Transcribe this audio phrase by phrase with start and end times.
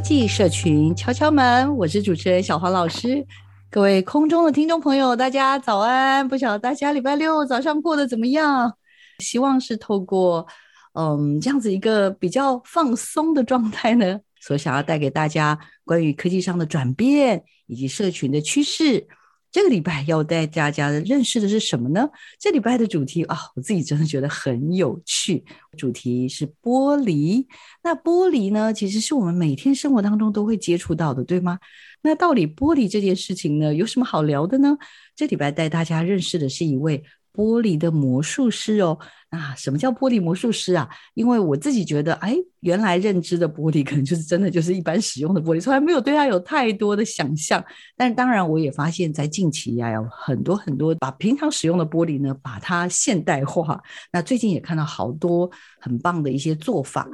[0.00, 3.24] 技社群敲敲门，我是主持人小黄老师。
[3.70, 6.26] 各位空中的听众朋友，大家早安！
[6.26, 8.72] 不晓得大家礼拜六早上过得怎么样？
[9.18, 10.46] 希望是透过。
[10.94, 19.06] 嗯，这样子一个比较放松的状态呢，所想要带给大家关于科技上的转变以及社群的趋势。
[19.52, 22.08] 这个礼拜要带大家认识的是什么呢？
[22.38, 25.44] 这礼拜的主题啊，我自己真的觉得很有趣。
[25.76, 27.46] 主题是玻璃。
[27.82, 31.58] 那玻璃呢，其实是我们每天生活当中都会接触到的，对吗？
[32.02, 34.76] 那到底玻璃这件事情呢，有什么好聊的呢？
[35.16, 37.02] 这礼拜带大家认识的是一位。
[37.40, 38.98] 玻璃的魔术师哦，
[39.30, 40.86] 那，什么叫玻璃魔术师啊？
[41.14, 47.64] 因为我自己觉得，哎，原来认知的玻璃可能就是真的就是一般使用的玻璃，从来没有对它有太多的想象。
[47.96, 53.80] 但当然，我也发现，在近期呀，有很多很多把平常使用的玻璃呢，把它现代化。
[54.12, 57.08] 那最近也看到好多很棒的一些做法。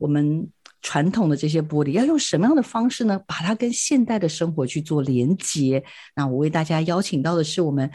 [0.00, 0.48] 我们
[0.82, 3.20] 传统的这些玻璃要用什么样的方式呢？
[3.28, 5.84] 把它跟现代的生活去做连接。
[6.16, 7.88] 那我为大家邀请到的是我们。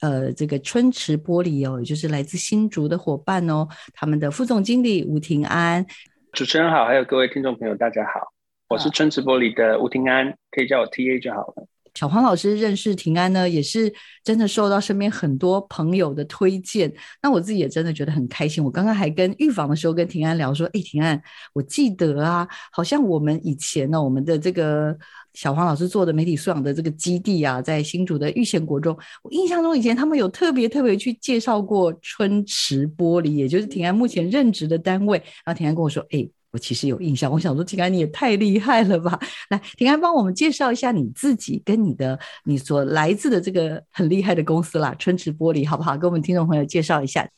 [0.00, 5.84] 呃，这个春池玻璃哦，也就是来自新竹的伙伴哦，他们的副总经理吴庭安。
[6.32, 8.20] 主持人好，还有各位听众朋友，大家好，
[8.68, 11.66] 我是春池玻璃的吴庭安，可以叫我 TA 就好了。
[11.94, 13.90] 小黄老师认识庭安呢，也是
[14.22, 16.92] 真的受到身边很多朋友的推荐。
[17.22, 18.62] 那我自己也真的觉得很开心。
[18.62, 21.18] 我刚刚还跟预防的时候跟庭安聊说，哎，庭安，
[21.54, 24.96] 我记得啊，好像我们以前呢，我们的这个。
[25.36, 35.18] 小黄老师做的媒体素养的这个基地啊，在新竹的玉贤国中，我印象中以前他们有特别特别去介绍过春池玻璃，也就是庭安目前任职的单位。
[35.44, 39.20] 然后庭安跟我说：“哎，我其实有印象。”我想说，庭安你也太厉害了吧！
[39.50, 45.98] 来，庭安帮我们介绍一下你自己跟你的你所来自的这个很厉害的公司啦，春池玻璃，好不好？
[45.98, 47.28] 跟我们听众朋友介绍一下。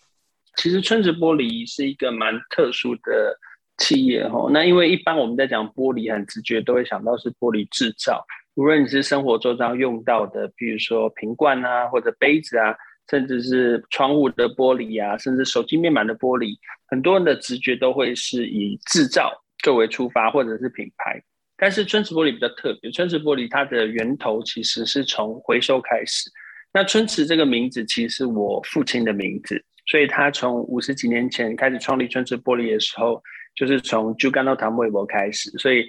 [0.56, 3.38] 其实春池玻璃是一个蛮特殊的。
[3.78, 8.24] 企业哈，那因为一般我们在讲玻璃，很直觉都会想到是玻璃制造。
[8.56, 12.74] 无论你是生活周遭用到的，比如说瓶罐啊，或者杯子啊，
[13.08, 16.56] 甚至是窗户的玻璃啊，甚至手机面板的玻璃，
[16.88, 21.22] 很多人的直觉都会是以制造作为出发，或者是品牌。
[21.56, 26.28] 但是春池玻璃比较特别，春池玻璃它的源头其实是从回收开始。
[26.72, 33.22] 那春池这个名字其实是我父亲的名字，所以他从五十几年前开始创立春池玻璃的时候。
[33.58, 35.84] 就是从就干到唐微博开始，所以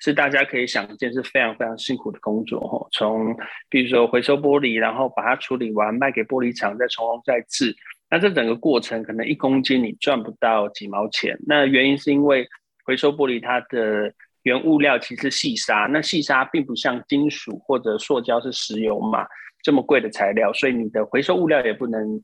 [0.00, 2.86] 是大家可以想见是非常非常辛苦的工作哈。
[2.92, 3.34] 从
[3.70, 7.74] 比如说回收玻璃，然后把它处理完卖给玻璃厂，再重再制。
[8.10, 11.34] 那这整个过程可能一公斤你赚不到几毛钱。
[11.46, 12.46] 那原因是因为
[12.84, 14.12] 回收玻璃它的
[14.42, 19.26] 原物料其实是细沙，那细沙并不像金属或者塑胶是石油嘛
[19.62, 22.22] 这么贵的材料，所以你的回收物料也不能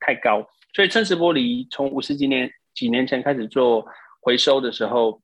[0.00, 0.42] 太高。
[0.74, 3.86] 所以春池玻璃从五十几年几年前开始做。
[4.20, 5.20] 回收的时候，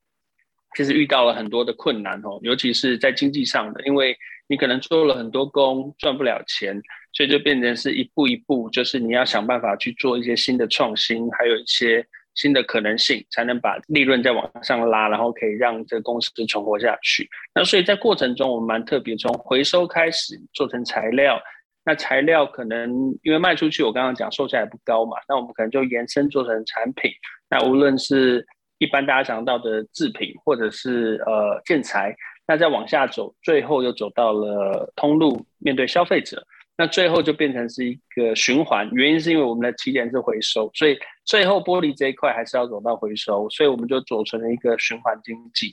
[0.76, 4.16] 其实遇到了很多的困难哦，尤其是在经济上的，因为
[4.48, 6.80] 你可能做了很多工，赚不了钱，
[7.12, 17.28] 所以就变成是一步一步，就是你要想办法去做一些新的创新，还有一些新的可能性，才能把利润再往上拉，然后可以让这个公司存活下去。
[17.54, 21.40] 那所以在过程中，我们蛮特别，从回收开始做成材料，
[21.84, 22.90] 那材料可能
[23.22, 27.10] 因为卖出去，我刚刚讲售价也不高嘛，那我们可能就延伸做成产品，
[27.49, 28.46] 那无论是
[28.78, 32.14] 一般大家想到的制品，或者是呃建材，
[32.46, 36.46] 那再往下走，最后又走到了通路，面对消费者，
[36.76, 38.87] 那最后就变成是一个循环。
[38.93, 45.73] 原因是因为我们的起点是回收，所以最后玻璃这一块还是要走到回收，所以我们就走成了一个循环经济。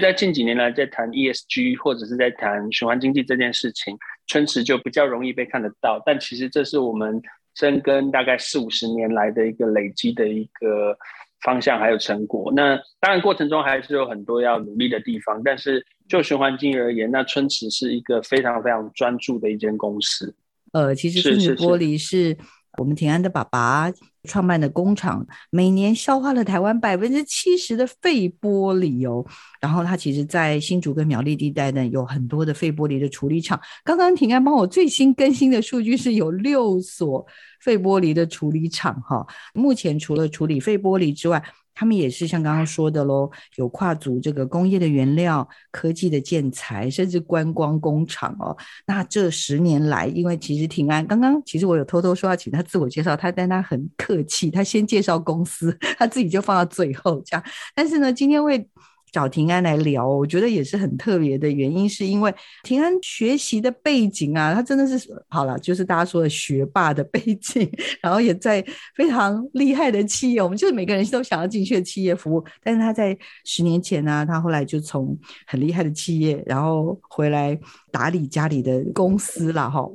[0.00, 3.98] 在近几年来，在谈 ESG 或者是在谈循环经济这件事情，
[4.28, 6.00] 春池就比较容易被看得到。
[6.06, 7.20] 但其实这是我们
[7.56, 10.96] 深耕大概四五十年来的一个累积的一个。
[11.42, 12.52] 方向还有成果。
[12.54, 20.34] 那当然过程中还是有很多要努力的地方，但是就循环经营而言，那春池是一个非常非常专注的一间公司。
[20.72, 22.36] 呃，其实春池玻璃是
[22.78, 23.90] 我们庭安的爸爸
[24.24, 29.24] 创办的工厂，每年消化了台湾百分之七十的废玻璃哦。
[29.60, 33.58] 然后它其实，在新竹跟苗栗地带呢，有很多的废玻璃的处理厂。
[33.82, 37.26] 刚刚庭安帮我最新更新的数据是有六所
[37.60, 39.26] 废玻璃的处理厂哈。
[39.54, 41.42] 目前除了处理废玻璃之外，
[41.74, 48.56] 他们也是像刚刚说的喽，有跨足这个工业的原料、科技的建材，甚至观光工厂哦。
[48.86, 57.44] 那这十年来，因为其实庭安刚刚其实我有偷偷说要请他自我介绍，他但他很客气，他先介绍公司， 他自己就放到最后这样。
[57.74, 58.68] 但是呢，今天为。
[59.12, 67.70] 找庭安来聊，我觉得也是很特别的原因，是因为庭安学习的背景啊，他真的是好了，就是大家说的学霸的背景，
[68.00, 68.64] 然后也在
[68.94, 72.44] 非常厉害的企业，我们就是每个人都想要进去的企业服务。
[72.62, 77.58] 但是他在十年前呢、他后来就从很厉害的企业，然后回来
[77.90, 79.86] 打理家里的公司了哈。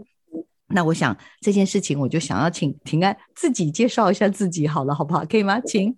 [0.70, 5.24] 那我想这件事情，我就想要请庭安自己介绍一下自己好了，好不好？
[5.26, 5.60] 可以吗？
[5.62, 5.96] 请。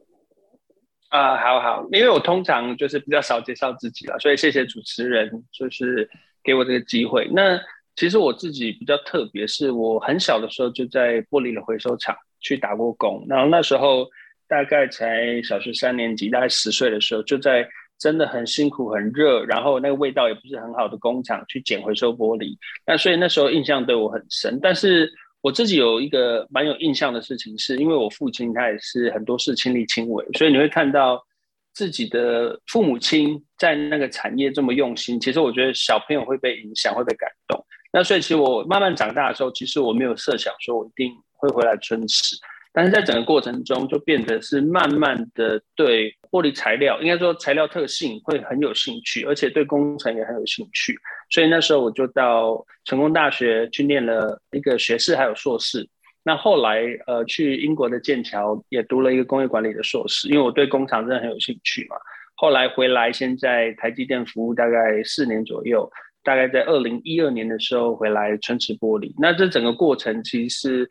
[1.16, 6.10] 啊，好好，因为我通常就是比较少介绍自己了，所以谢谢主持人，就是
[6.44, 7.26] 给我这个机会。
[7.32, 7.58] 那
[7.96, 14.06] 其实我自己比较特别，是我很小的时候就在玻璃的回收厂去打过工，然后那时候
[14.48, 17.66] 大概才小学三年级，大概十岁的时候，就在
[17.98, 22.58] 真的很辛苦、很热，然后那个味道也不是很好的工厂去捡回收玻璃。
[22.86, 25.10] 那所以那时候印象对我很深，但是。
[25.46, 31.24] 我自己有一个蛮有印象的事情，是因为我父亲他也是很多事亲力亲为，所以你会看到
[31.72, 35.20] 自己的父母亲在那个产业这么用心。
[35.20, 37.64] 其实我觉得小朋友会被影响，会被感动。
[37.94, 42.36] 那所以其实我慢慢长大的时候，其实我没有设想说我一定会回来春池。
[42.74, 50.94] 但是在整个过程中，就变得是慢慢的对玻璃材料，应该说材料特性会很有兴趣，而且对工程也很有兴趣。
[51.36, 55.86] 所以那时候我就到成功大学去念了一个学士，还有硕士。
[56.24, 61.98] 那后来呃去英国的剑桥也读了一个工业管理的硕士，因为我对工厂真的很有兴趣嘛。
[62.36, 65.92] 后来回来，现在台积电服务大概四年左右，
[66.24, 69.14] 大概在二零一二年的时候回来春池玻璃。
[69.18, 70.90] 那这整个过程其实。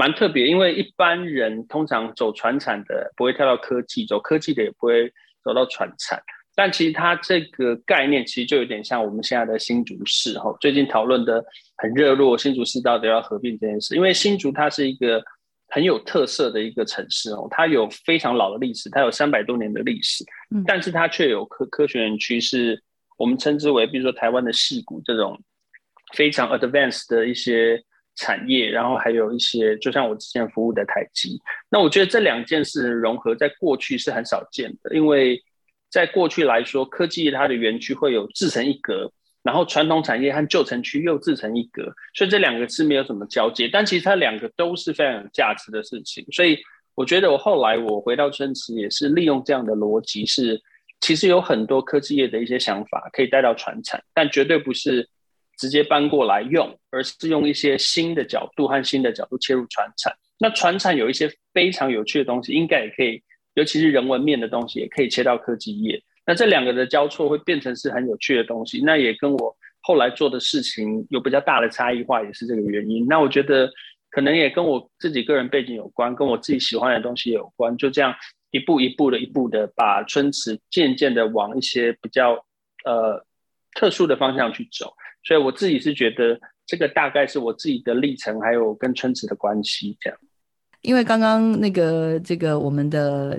[0.00, 6.22] 蛮特别，因为一般人通常走传产的不会跳到科技，走科技的也不会走到传产。
[6.58, 11.44] 但其实它这个概念其实就有点像我们现在的新竹市哈，最近讨论的
[11.76, 13.94] 很热络，新竹市到底要合并这件事。
[13.94, 15.22] 因为新竹它是一个
[15.68, 20.24] 很有特色的一个城市哦，它有非常老的历史，它有三百多年的历史，
[20.66, 22.82] 但是它却有科科学园区，是
[23.16, 25.40] 我们称之为，比如说台湾的矽谷这种
[26.16, 27.80] 非常 advanced 的一些。
[28.20, 31.40] 产业，然后还有一些，就像我之前服务的台积，
[31.70, 35.40] 那我觉得这两件事融合在过去是很少见的，因为
[35.90, 39.10] 在过去来说，科技它的园区会有自成一格，
[39.42, 41.82] 然后传统产业和旧城区又自成一格，
[42.14, 46.58] 所以这两个是没有什么交接，但其实它两个都是非常有价值的事情，所以
[46.94, 50.60] 我觉得我后来我回到春池也是利用这样的逻辑，是
[51.00, 55.08] 其实有很多科技业的一些想法可以带到传产，但绝对不是。
[55.60, 60.16] 直接搬过来用，而是用一些新的角度和新的角度切入传产。
[60.38, 63.20] 那传产有一些非常有趣的东西，应该也可以，
[63.58, 66.00] 尤其是人文面的东西，也可以切到科技业。
[66.24, 68.80] 那这两个的交错会变成是很有趣的东西。
[68.84, 73.04] 那也跟我后来做的事情有比较大的差异化，也是这个原因。
[73.08, 73.68] 那我觉得
[74.10, 77.76] 可能也跟我自己个人背景有关，跟我自己喜欢的东西有关。
[77.76, 78.14] 就这样
[78.52, 82.34] 一步一步的、一步的把春池渐渐的往一些比较
[82.84, 83.26] 呃
[83.74, 84.94] 特殊的方向去走。
[85.24, 90.18] 所以我自己是觉得，这个大概是我自己的历程，还有跟春池的关系这样。
[90.88, 93.38] 因为刚刚那个这个我们的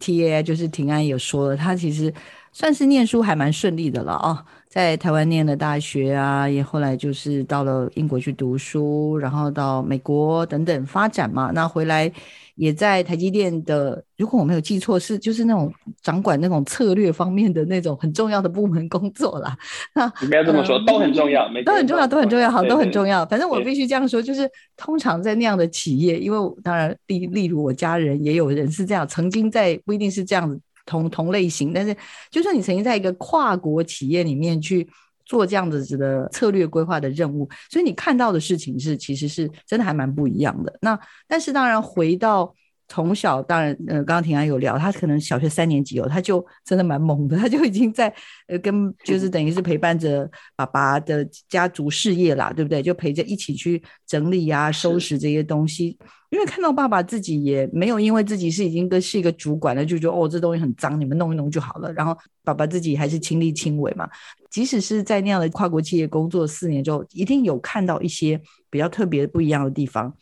[0.00, 2.10] TA 就是平安有说了，他其实
[2.52, 12.10] 算是念书还蛮顺利的了啊，在台湾念了大学啊，也后来就是到了英国去读书，然后到美国等等发展嘛，那回来。
[12.56, 15.72] 也在台积电的，如果我没有记错，是就是那种
[16.02, 19.56] 掌管那种策略方面的那种很重要的部门工作啦。
[19.94, 23.24] 那你不要这么说，都很重要，都很重要，都很重要，好，都很重要。
[23.26, 31.94] 反正我必须这样说，就是通常在那样的企业，因为当然例例如我家人也有人是这样，曾经在不一定是这样子同同类型，但是
[32.30, 34.88] 就算你曾经在一个跨国企业里面去。
[35.26, 40.74] 做这样子的策略规划的任务，所以你看到的事情是，其实是真的还蛮不一样的。
[40.80, 42.54] 那但是当然回到
[42.88, 48.12] 从小当然，呃，刚刚庭安有聊，他可能小学三年级哦，他就真的蛮猛的，他就已经在
[48.46, 52.82] 呃跟就是等于是陪伴着爸爸的家族事业啦，对不对？
[52.82, 55.98] 就陪着一起去整理啊、收拾这些东西。
[56.28, 61.92] 因为看到爸爸自己也没有因为自己是已经跟是一个主管了，就觉得哦这东西很脏，你们弄一弄就好了。
[61.92, 64.08] 然后爸爸自己还是亲力亲为嘛，
[64.50, 70.12] 即使是在那样的跨国企业工作四年之后，一定有看到一些比较特别不一样的地方。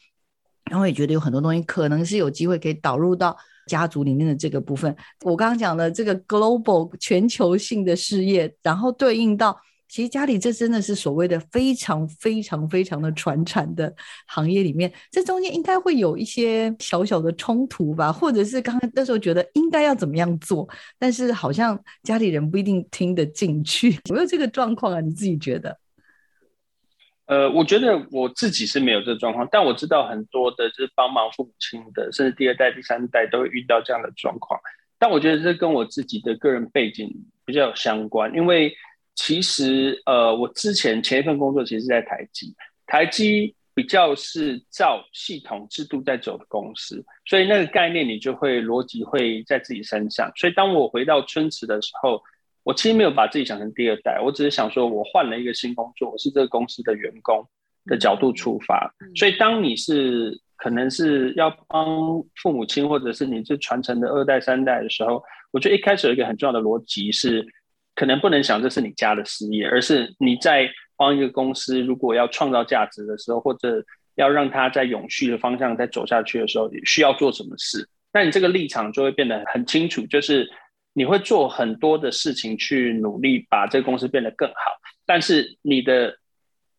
[0.70, 4.94] 然后也觉得有很多东西可能是有机会可以导入到家族里面的这个部分。
[5.22, 9.56] 我刚刚讲的这个 global 全球性的事业，然后对应到
[9.86, 13.94] 其实家里这真的是所谓的非常非常非常的传产的
[14.26, 20.68] 行业里面，这中间应该会有一些小小的冲突吧，或者是刚刚那时候觉得应该要怎么样做，
[20.98, 25.00] 但是好像家里人不一定听得进去， 有没有这个状况啊？
[25.00, 25.78] 你自己觉得？
[27.26, 34.60] 呃，我觉得我自己是没有这个状况，但我知道很多的就是帮忙父母亲的，甚至第二代、第三代都会遇到这样的状况。
[34.98, 37.10] 但我觉得这跟我自己的个人背景
[37.44, 38.74] 比较有相关，因为
[39.14, 42.54] 其实呃，我之前前一份工作其实是在台积，
[42.86, 50.30] 台积比较是照系统制度在走的公司，所以那个概念你就会逻辑会在自己身上。
[50.36, 52.22] 所以当我回到春池的时候，
[52.64, 57.46] 我其实没有把自己想成第二代，我只是想说，我换了一个新工作，我是这个公司的员工
[57.84, 58.90] 的角度出发。
[59.14, 61.86] 所以，当你是可能是要帮
[62.36, 67.46] 父母亲，或者是你是传承的二代、三代的时候，我觉得一开始有一个很重要的逻辑是，
[67.94, 70.66] 可能不能想这是你家的事业，而是你在
[70.96, 77.86] 帮一个公司，如果要创造价值的时候，或者要让它在永续的方向再走下去的时候，你需要做什么事？
[78.10, 80.48] 那你这个立场就会变得很清楚，就是。
[80.96, 84.54] 你会做很多的事情去努力把这个公司变得更好，
[85.04, 86.16] 但是你的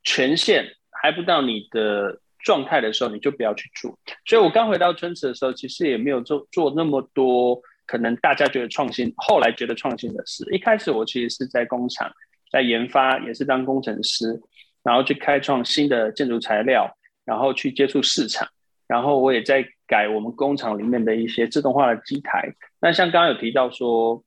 [0.04, 4.00] 权限还不到你的状态的时候，你就不要去做。
[4.26, 10.48] 所以我刚回到春池的时候，其实也没有做做那么多可能大家觉得创新，后来觉得创新的事。
[10.52, 12.10] 一开始我其实是在工厂，
[12.52, 14.40] 在研发，也是当工程师，
[14.82, 16.90] 然后去开创新的建筑材料，
[17.26, 18.48] 然后去接触市场，
[18.88, 22.50] 然后我也在改我们工厂里面的一些自动化的机台。
[22.86, 24.24] 那像刚刚有提到说，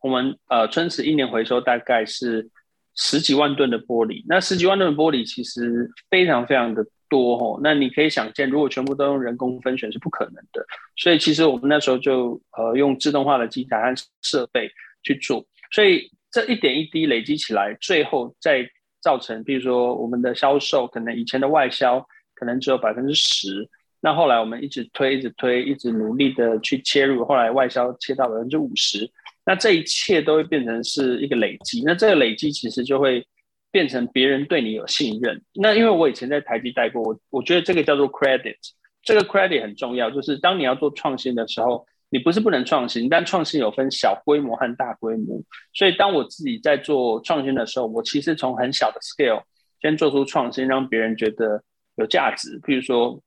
[0.00, 2.48] 我们呃春池一年回收大概是
[2.94, 7.60] 十几万吨的玻璃，那十几万吨的玻璃其实非常非常的多哦。
[7.62, 10.64] 那你可以想见，如果全部都用人工分选是不可能的。
[10.96, 14.70] 所以其实我们那时候就呃用自动化的机台和设备
[15.02, 18.66] 去做，所以这一点一滴累积起来，最后再
[19.02, 22.00] 造成，比如说我们的销售可能以前的外销
[22.34, 23.68] 可能只有百分之十。
[24.04, 29.10] 那后来我们一直推，一直推，一直努力的去切入，后来外销切到百分之五十，
[29.46, 33.26] 那这一切都会变成是一个累积，那这个累积其实就会
[33.72, 35.40] 变成别人对你有信任。
[35.54, 38.58] 那因为我以前在台积待过，我我觉得这个叫做 credit，
[39.02, 45.42] 这个 credit 很重要，就是当你要做创新的时候，你不是不能创新，但创新有分小规模和大规模，
[45.72, 49.42] 所以当我自己在做创新的时候，我其实从很小的 scale
[49.80, 51.64] 先做出创新，让别人觉得
[51.96, 53.18] 有价值，譬如说。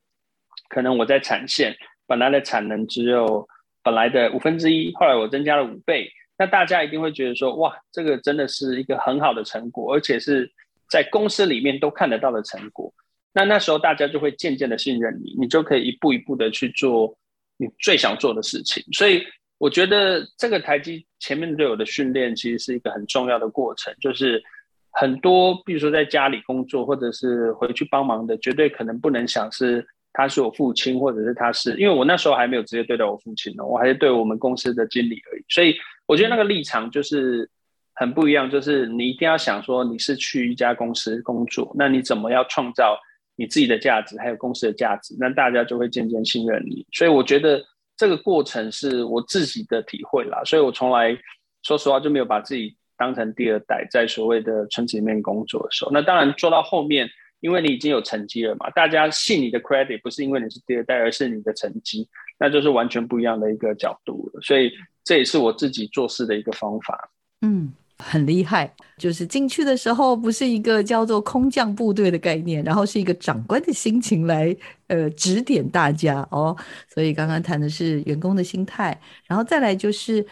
[0.70, 3.48] 可能我在产线本来的产能只有
[3.84, 10.50] 本来的五分之一，后来我增加了五倍，那大家一定会觉得说，哇，这个真的是一个很好的成果，而且是
[10.90, 12.94] 在公司里面都看得到的成果。
[13.34, 17.18] 那那时候大家就会渐渐的信任你，你就可以一步一步的去做
[17.58, 18.84] 你最想做的事情。
[18.94, 19.24] 所以
[19.58, 24.42] 我觉得这个台积前面对我的训练其实是一个很重要的过程，就是
[24.92, 29.86] 很多比如说在家里工作或者是回去帮忙的，绝对可能不能想是。
[30.20, 35.46] 他是我父亲，或者是他是，因为我那时候还没有直接对待我父亲呢，我还是对我们公司的经理而已。
[35.48, 35.76] 所以
[36.08, 37.48] 我觉得那个立场就是
[37.94, 43.00] 很不一样，就是你一定要想说你是去一家公司工作，那你怎么要创造
[43.36, 46.84] 你自己的价值，还有公司的价值，那大家就会渐渐信任你。
[46.92, 47.64] 所以我觉得
[47.96, 51.16] 这个过程是我自己的体会啦，所以我从来
[51.62, 57.08] 说实话就没有把自己当成第二代，在所谓的村子里面工作的时候，那当然做到后面。
[57.40, 62.08] 因为你已经有成绩了嘛，大家信你的 credit 不是因为你是第二代，而是你的成绩，
[62.40, 64.42] 那就是完全不一样的一个角度了。
[64.42, 64.72] 所以
[65.04, 67.10] 这也是我自己做事的一个方法。
[67.42, 74.56] 嗯，很厉害，就是进去的时候不是一个叫做空降部队的概念，然后是一个长官的心情来
[74.88, 76.58] 呃指点大家哦。
[76.88, 80.26] 所以刚刚谈的是员工的心态，然后再来就是。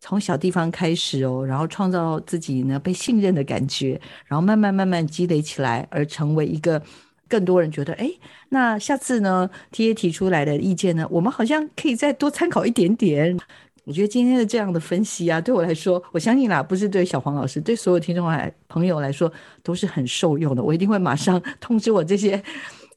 [0.00, 6.82] 从小地方开始哦，然后创造自己呢被信任的感觉，然后慢慢慢慢积累起来，而成为一个
[7.28, 8.10] 更多人觉得，哎，
[8.48, 13.38] 那下次呢，TA 提出来的意见呢，我们好像可以再多参考一点点。
[13.84, 19.30] 我觉得今天的这样的分析啊，对我来说，我相信啦，不是对小黄老师，对所有听众来朋友来说
[19.62, 20.62] 都是很受用的。
[20.62, 22.42] 我一定会马上通知我这些。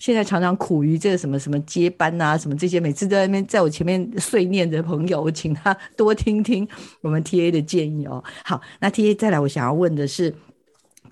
[0.03, 6.67] 现在常常苦于这个什么什么接班啊，什么这些，每次都在那边在我前面碎念的朋友，我请他多听听
[6.99, 8.21] 我们 TA 的建议哦。
[8.43, 10.35] 好，那 TA 再来，我想要问的是。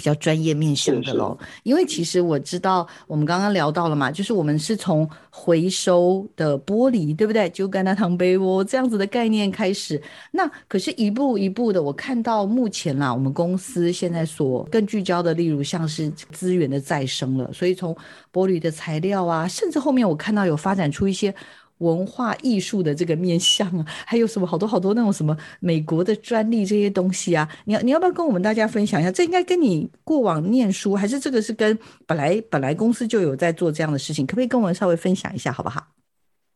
[0.02, 7.48] 比较专业面向的喽，因为其实我知道，我们刚刚聊到了嘛，就是我们是从回收的玻璃，对不对？
[7.52, 10.02] 就跟那糖杯窝这样子的概念开始。
[10.32, 17.96] 那可是一步一步的，我看到目前啦，我们公司现在所更聚焦的，例如像是资源的再生了，所以从
[18.34, 21.32] 玻璃的材料啊，甚至后面我看到有发展出一些。
[21.82, 29.12] 文化艺术的这个面向啊， 还有什么好多好多那种什么美国的专利这些东西啊，你要你要不要跟我们大家分享一下？
[29.12, 34.26] 这应该跟你过往念书，还是这个是跟本来本来公司就有在做这样的事情？
[34.26, 35.86] 可不可以跟我们稍微分享一下，好不好？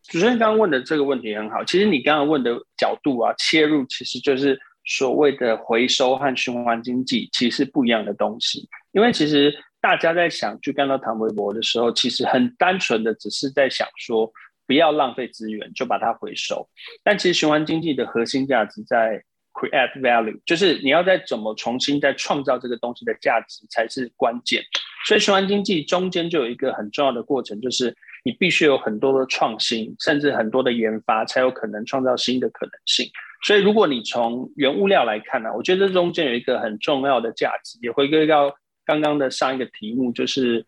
[0.07, 8.69] 主持人刚刚问的这个问题很好，其实你刚刚问的角度啊，切入其实就是所谓的回收和循环经济，其实是不一样的东西。
[8.91, 9.51] 因为其实
[9.81, 14.31] 大家在想去干到糖微博的时候，其实很单纯的只是在想说。
[14.67, 16.67] 不要浪费资源，就把它回收。
[17.03, 24.63] 但其实循环经济的核心价值在 create value，就是你要再怎么重新再创造这个东西的价值才是关键。
[25.07, 33.07] 所以循环经济中间就有一个很重要的过程，就是你必须有很多的创新，甚至很多的研发，才有可能创造新的可能性。
[33.45, 37.77] 所以如果你从原物料来看呢、我觉得这中间有一个很重要的价值。
[37.81, 38.51] 也回归到
[38.83, 40.65] 刚刚的上一个题目，就是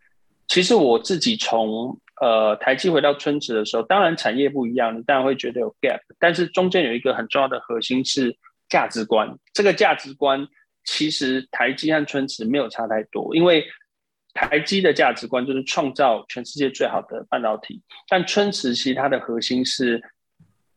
[0.48, 8.36] 其实我自己从呃，台积回到春池的时候，当然产业不一样，你当然会觉得有 gap，但是中间有一个很重要的核心是
[8.70, 9.38] 价值观。
[9.54, 10.48] 这个价值观
[10.84, 13.66] 其实台积和春池没有差太多，因为
[14.34, 20.02] 台积的价值观就是创造全世界最好的半导体，但春池其实它的核心是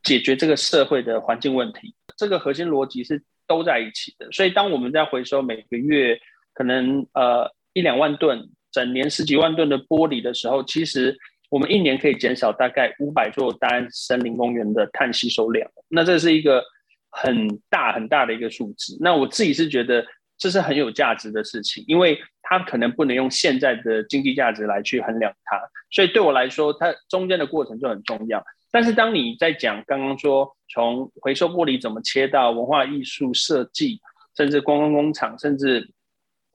[0.03, 4.31] 解决这个社会的环境问题，这个核心逻辑是都在一起的。
[4.31, 6.19] 所以当我们在回收每个月
[6.53, 11.17] 可能呃一两万吨，整年十几万吨的玻璃的时候，其实
[11.51, 16.63] 我们一年可以减少大概五百座大安森林公园的碳吸收量，那这是一个
[17.09, 18.97] 很大很大的一个数字。
[19.01, 20.05] 那我自己是觉得
[20.37, 25.59] 这是很有价值的事情，因为它可能不能用现在的经济价值来去衡量它，
[25.91, 28.41] 所以对我来说，它中间的过程就很重要。
[28.71, 33.99] 但是当你在讲刚刚说从回收玻璃怎么切到文化艺术设计，
[34.37, 35.91] 甚至观光工厂，甚至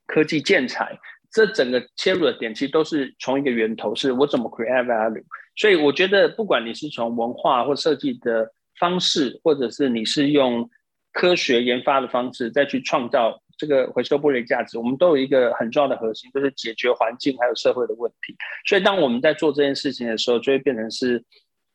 [0.07, 0.99] 科技建材。
[1.37, 5.23] 这整个切入的点其实都是从一个源头，是我怎么 create value。
[5.55, 10.67] 所以我觉得，不管你是从文化或设计的方式，或者是你是用
[11.13, 18.35] 科学研发的方式再去创造这个回收玻璃价值，我们都有一个很重要的核心，就是解决环境还有社会的问题。
[18.67, 21.23] 所以当我们在做这件事情的时候，就会变成是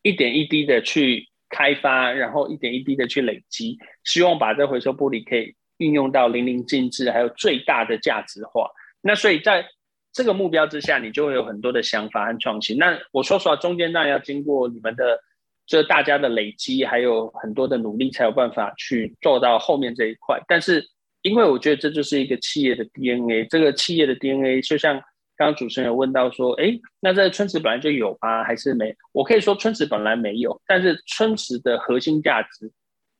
[0.01, 8.67] 一点一滴的去开发，然后一点一滴的去累积，希望把这回收玻璃可以运用到淋漓尽致，还有最大的价值化。
[9.01, 9.65] 那所以在
[10.13, 12.77] 这个目标之下，你就会有很多的想法和创新。
[12.77, 15.19] 那我说实话，中间当然要经过你们的，
[15.65, 20.39] 这大家的累积，还有很多的努力，才有办法去做到后面这一块。
[20.47, 20.85] 但是，
[21.21, 24.95] 因为我觉得这就是一个企业的 DNA，这个企业的 DNA 就像
[25.37, 28.43] 刚刚主持人有问到说，哎，那这春池本来就有吗？
[28.43, 28.93] 还是没？
[29.13, 32.69] 我可以说春池本来没有，但是春池的核心价值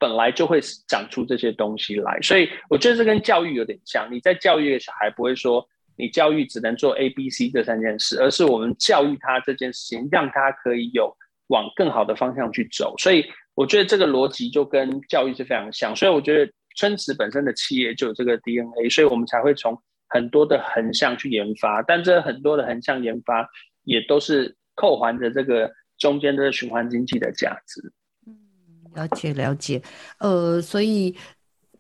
[0.02, 2.20] 本来就会长出这些东西来。
[2.22, 4.12] 所以，我觉得这跟教育有点像。
[4.12, 5.66] 你在教育一个小孩，不会说。
[5.98, 11.16] 你教育只能做 A、B、C 这三件事，而是我们教育他这件事情，让他可以有
[11.48, 12.96] 往更好的方向去走。
[12.98, 15.96] 所以我觉得这个逻辑就跟教育是非常像。
[15.96, 21.84] 所以我觉得春池本身的企业就有这个 DNA，所以我们才会从很多的横向去研发。
[21.84, 23.48] 但这很多的横向研发
[23.84, 27.94] 也都是扣环着这个中间的循环经济的价值。
[28.94, 29.82] 嗯，了解了解。
[30.20, 31.16] 呃，所以。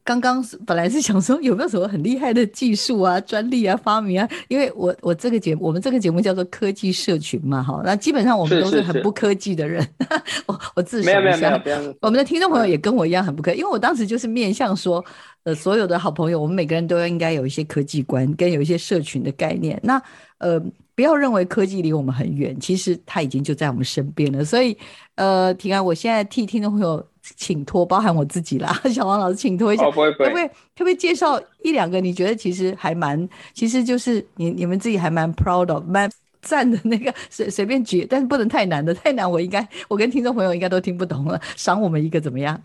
[0.03, 4.27] 刚刚本来是想说有没有什么很厉害的技术啊、专利啊、发明啊？
[4.47, 9.79] 因为我我这个节目，我们这个节目叫做科技社群嘛，哈，那基本上我们都是很不科技的人。
[9.79, 11.61] 是是是我我自首一下，
[12.01, 15.05] 我们的听众朋友也跟我一样很不科技，因为我当时就是面向说，
[15.43, 19.79] 呃，所有的好朋友，我们每个人都应该有一些科技观，跟有一些社群的概念。
[19.83, 20.01] 那
[20.39, 20.59] 呃，
[20.95, 24.43] 不要认为科技离我们很远，其实它已经就在我们身边了。
[24.43, 24.77] 所以
[25.15, 27.05] 呃，平安，我现在替听众朋友。
[27.37, 32.01] 请托，包含我自己啦， 小王老师，请托一下，可不可以可不可以介绍一两个？
[32.01, 36.09] 你觉得其实还蛮，其实就是你你们自己还蛮 proud of，蛮
[36.41, 42.59] 赞的那个， 随随便举，但是不能太难的，太难我应该我跟听众朋友应该都听不懂了，赏我们一个怎么样？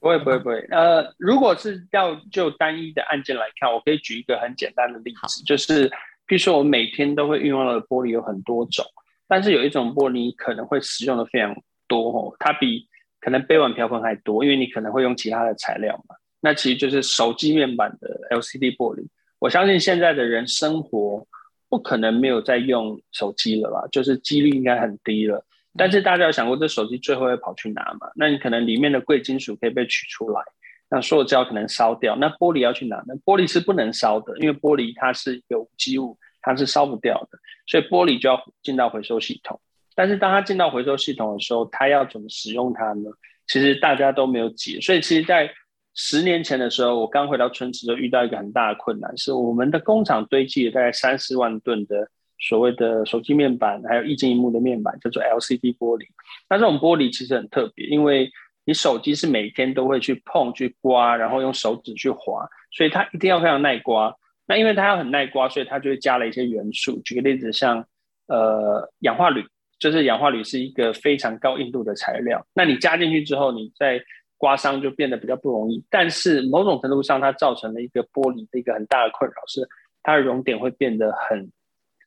[0.00, 5.90] 不会不会不会，呃，如果是要就单一的案件来看，我可以举一个很简单的例子，就是
[6.26, 8.84] 譬如说我每天都会运用到的玻璃有很多种，
[9.28, 12.88] 但是有一种玻璃可能会使用的非常多哦，它比
[13.20, 16.16] 可能杯碗瓢盆还多，因为你可能会用其他的材料嘛。
[16.40, 19.06] 那其实就是手机面板的 LCD 玻璃。
[19.38, 21.26] 我相信现在的人生活
[21.68, 23.86] 不不可能没有在用手机了吧？
[23.92, 25.44] 就是几率应该很低了。
[25.76, 28.08] 但是大家有想过，这手机最后会跑去哪嘛？
[28.16, 30.40] 那你可能里面的贵金属可以被取出来，
[30.88, 33.14] 那塑胶可能烧掉，那玻璃要去哪呢？
[33.24, 39.60] 玻璃是不能烧的，因为玻璃它是一个无机物，它是烧不掉的，所以玻璃就要进到回收系统。
[39.94, 43.10] 但是当它进到回收系统的时候，它要怎么使用它呢？
[43.48, 44.80] 其实大家都没有解。
[44.80, 45.50] 所以其实，在
[45.94, 52.08] 十年前的时候，我刚回到春池就遇到一个很大的困难，是我们的工厂堆积了大概三四万吨的。
[52.38, 56.04] 所谓的手机面板，还有液晶萤幕的面板，叫做 LCD 玻璃。
[56.50, 58.30] 那这种玻璃其实很特别，因为
[58.66, 64.14] 你手机是每天都会去碰、去刮，然后用手指去划，所以它一定要非常耐刮。
[64.46, 67.00] 那因为它要很耐刮，所以它就会加了一些元素。
[67.02, 67.82] 举个例子，像
[68.26, 69.42] 呃氧化铝，
[69.78, 72.44] 就是氧化铝是一个非常高硬度的材料。
[72.52, 73.98] 那你加进去之后，你在
[74.36, 75.82] 刮伤就变得比较不容易。
[75.88, 79.66] 但是某种程度上，它造成了一个玻璃的一个很大的困扰，是
[80.02, 81.50] 它的熔点会变得很。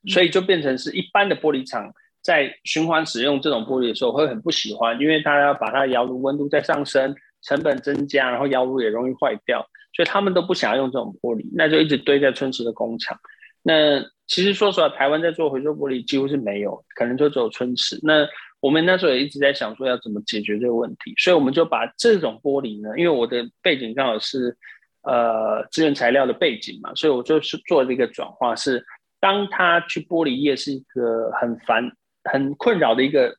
[0.08, 1.92] 所以就变成是一般的玻璃厂
[2.22, 13.18] 在循环使用这种玻璃的时候会很不喜欢，因为它要把它窑炉温度再上升，成本增加，然后窑炉也容易坏掉，所以他们都不想要用这种玻璃，那就一直堆在春池的工厂。
[13.62, 17.98] 那其实说实话，台湾在做回收玻璃几乎是没有，可能就只有春池。
[18.02, 18.26] 那
[18.60, 24.56] 我们那时候也一直在想说要怎么解决这个问题，所以我们就把这种玻璃呢，因为我的背景刚好是
[25.02, 28.84] 呃资源材料的背景嘛，所以我就是做了一个转化是。
[29.22, 31.92] 当他去玻璃业是一个很烦、
[32.24, 33.34] 很困扰的一个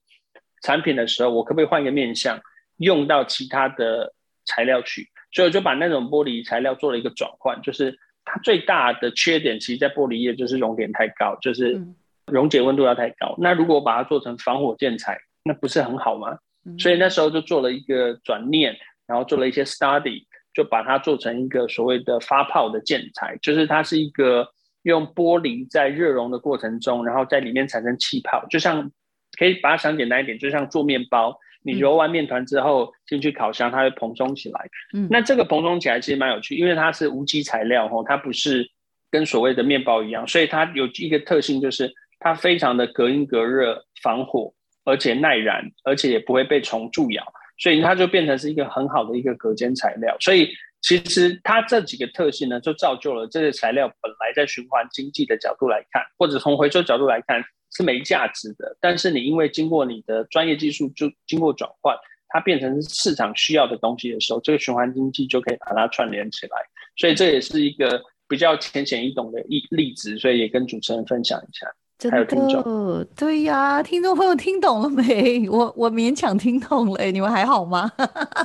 [0.64, 2.40] 产品的时候，我可不可以换一个面向，
[2.78, 4.14] 用到其他的
[4.46, 5.10] 材料去？
[5.32, 11.82] 所以我就把那种玻璃材料做了一个转换，就是它最大的缺点，其实在玻璃业就是熔点太高，就是
[12.26, 13.36] 溶解温度要太高。
[13.38, 16.38] 那如果我把它做成防火建材，那不是很好吗？
[16.78, 18.76] 所以那时候就做了一个转念，
[19.08, 24.48] 然后做了一些 study，就把它做成一个所谓的发泡的建材，就是它是一个。
[24.84, 28.92] 用玻璃在热熔的过程中，然后在里面产生气泡，就像
[29.38, 34.60] 可以把它想简单一点，就像做面包，你揉完面团之后进去烤箱，它会蓬松起来。
[34.94, 38.70] 嗯，那这个蓬松起来其实蛮有趣，因为它是无机材料哦，它不是
[39.10, 47.24] 跟所谓的面包一样，所以它有一个特性就是它非常的隔音隔热、防火，而且耐燃，而且也不会被虫蛀咬，
[47.58, 50.50] 所以它就变成是一个很好的一个隔间材料，所以。
[50.82, 57.42] 其实它这几个特性呢，就造就了这些材料本来在循环经济的角度来看，或者从回收角度来看
[57.72, 58.76] 是没价值的。
[58.82, 61.96] 但是你因为经过你的专业技术，就经过转换，
[62.30, 66.58] 它变成市场需要的东西的时候，这个循环经济就可以把它串联起来。
[66.98, 71.68] 所以这也是一个比较浅显易懂的例例子，所以也跟主持人分享一下。
[72.10, 75.48] 真的，对呀，听众朋友听懂了没？
[75.48, 77.92] 我我勉强听懂了，你们还好吗？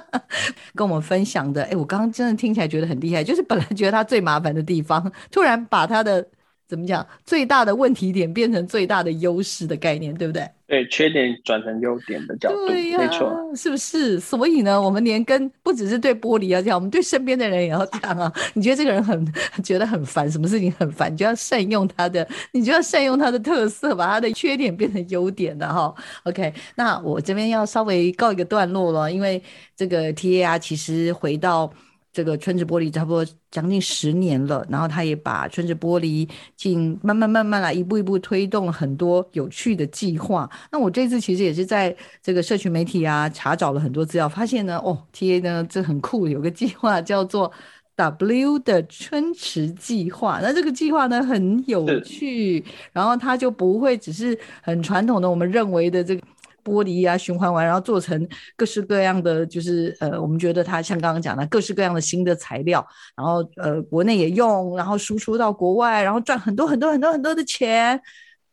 [0.76, 6.26] 跟我们分享的，哎，我刚刚真的听起来觉得很厉害，就是本来觉得他最麻烦的地方，突然把他的。
[6.68, 7.07] 怎么讲？
[7.24, 10.48] 最大的问题点变成最大的优势的概念，对不对？
[10.66, 14.18] 对，缺点转成优点的角度，对呀，没错，是不是？
[14.18, 18.33] 所以呢，我们连跟不只是对玻璃要这样，我们对身边的人也要这样啊。
[18.55, 25.94] 你觉得这个人很觉得很烦，什么事情很烦，你就要善用他的，你就要善用他的特色，把他的缺点变成优点的哈。
[26.24, 29.40] OK，那我这边要稍微告一个段落了，因为
[29.76, 31.72] 这个 T A R，其实回到。
[32.16, 36.26] 这个春池玻璃差不多将近十年了，然后他也把春池玻璃
[36.57, 40.48] 进慢慢慢慢来，一步一步推动很多有趣的计划。
[40.72, 47.52] 那我这次其实也是在这个社群媒体啊查找了很多资料，发现呢，哦，TA 呢这很酷，有个计划叫做
[47.96, 50.40] W 的春池计划。
[50.40, 56.22] 那这个计划呢很有趣，然后它就不会只是很传统的我们认为的这个。
[56.66, 62.85] 玻璃啊，循环完，然后做成各式各样的，就是呃，我们觉得它像刚刚讲的各式各样的新的材料，
[63.16, 68.00] 然后呃，国内也用，然后输出到国外，然后赚很多很多很多很多的钱。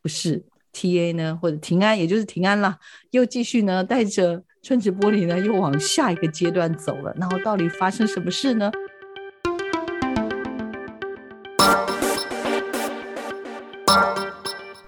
[0.00, 2.78] 不是 TA 呢，或者平安，也就是平安啦，
[3.10, 7.12] 又继续呢带着春池玻璃呢，又往下一个阶段走了。
[7.18, 8.70] 然后到底发生什么事呢？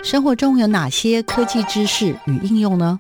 [0.03, 2.97] 生活中有哪些科技知识与应用呢？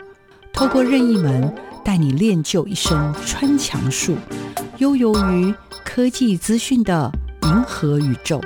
[0.56, 4.16] 透过任意门带你练就一身穿墙术，
[4.78, 8.40] 悠游于科技资讯的银河宇宙。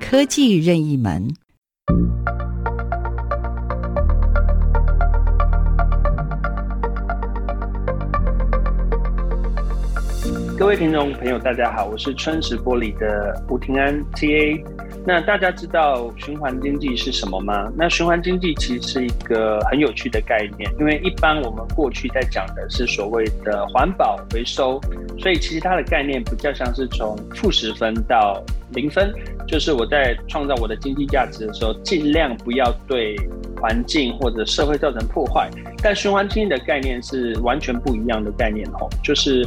[0.00, 1.34] 科技任意门，
[10.58, 14.64] 各位听众朋友，大家好，我是春石玻璃的吴庭安 TA。
[15.04, 17.70] 那大家知道循环经济是什么吗？
[17.76, 24.80] 那循环经济其实是一个很有趣的概念，因为一般我们过去在讲的是所谓的环保回收，
[25.18, 28.42] 所以其实它的概念比较像是从负十分到
[28.72, 29.12] 零分，
[29.46, 33.14] 就是我在创造我的经济价值的时候，尽量不要对
[33.60, 35.50] 环境或者社会造成破坏。
[35.82, 39.46] 但循环经济的概念是完全不一样的概念哦，就是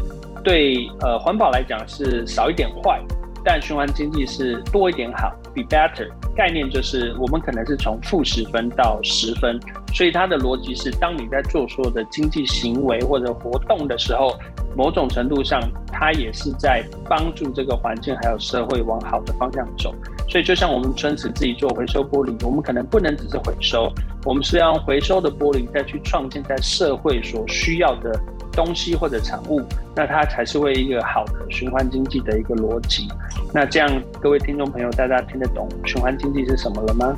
[0.49, 2.99] 对呃环保来讲是少一点坏。
[3.41, 9.57] 但循环经济是多一点好，be better 概念就是我们可能是从负十分到十分，
[9.93, 14.37] 所以它的逻辑是，当你在做所有的经济行为或者活动的时候，
[14.75, 19.95] 某种程度上它也是在帮助这个环境还有社会往好的方向走。
[20.27, 23.89] 所以就像我们村子自己做回收玻璃，我们可能不能只是回收，
[24.25, 28.19] 我们是要用回收的玻璃再去创建在社会所需要的。
[28.51, 29.61] 东西或者产物，
[29.95, 33.07] 那它才是为一个好的循环经济的一个逻辑。
[33.53, 37.17] 那这样，各位听众朋友，大家听得懂循环经济是什么了吗？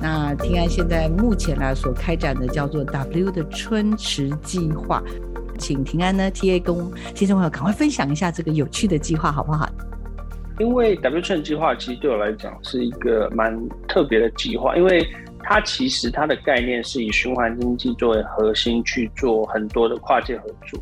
[0.00, 5.02] 那庭安现在目前来所开展的叫做 W 的春池计划，
[5.58, 6.74] 请庭安呢 TA 跟
[7.14, 9.68] 听众朋友赶快分享一下这个有趣的计划，好不好？
[10.58, 13.56] 因为 W 春计划其实对我来讲是一个蛮
[13.88, 15.06] 特别的计划，因为
[15.42, 20.80] 它其实它的概念是以循环经济作为核心去做很多的跨界合作。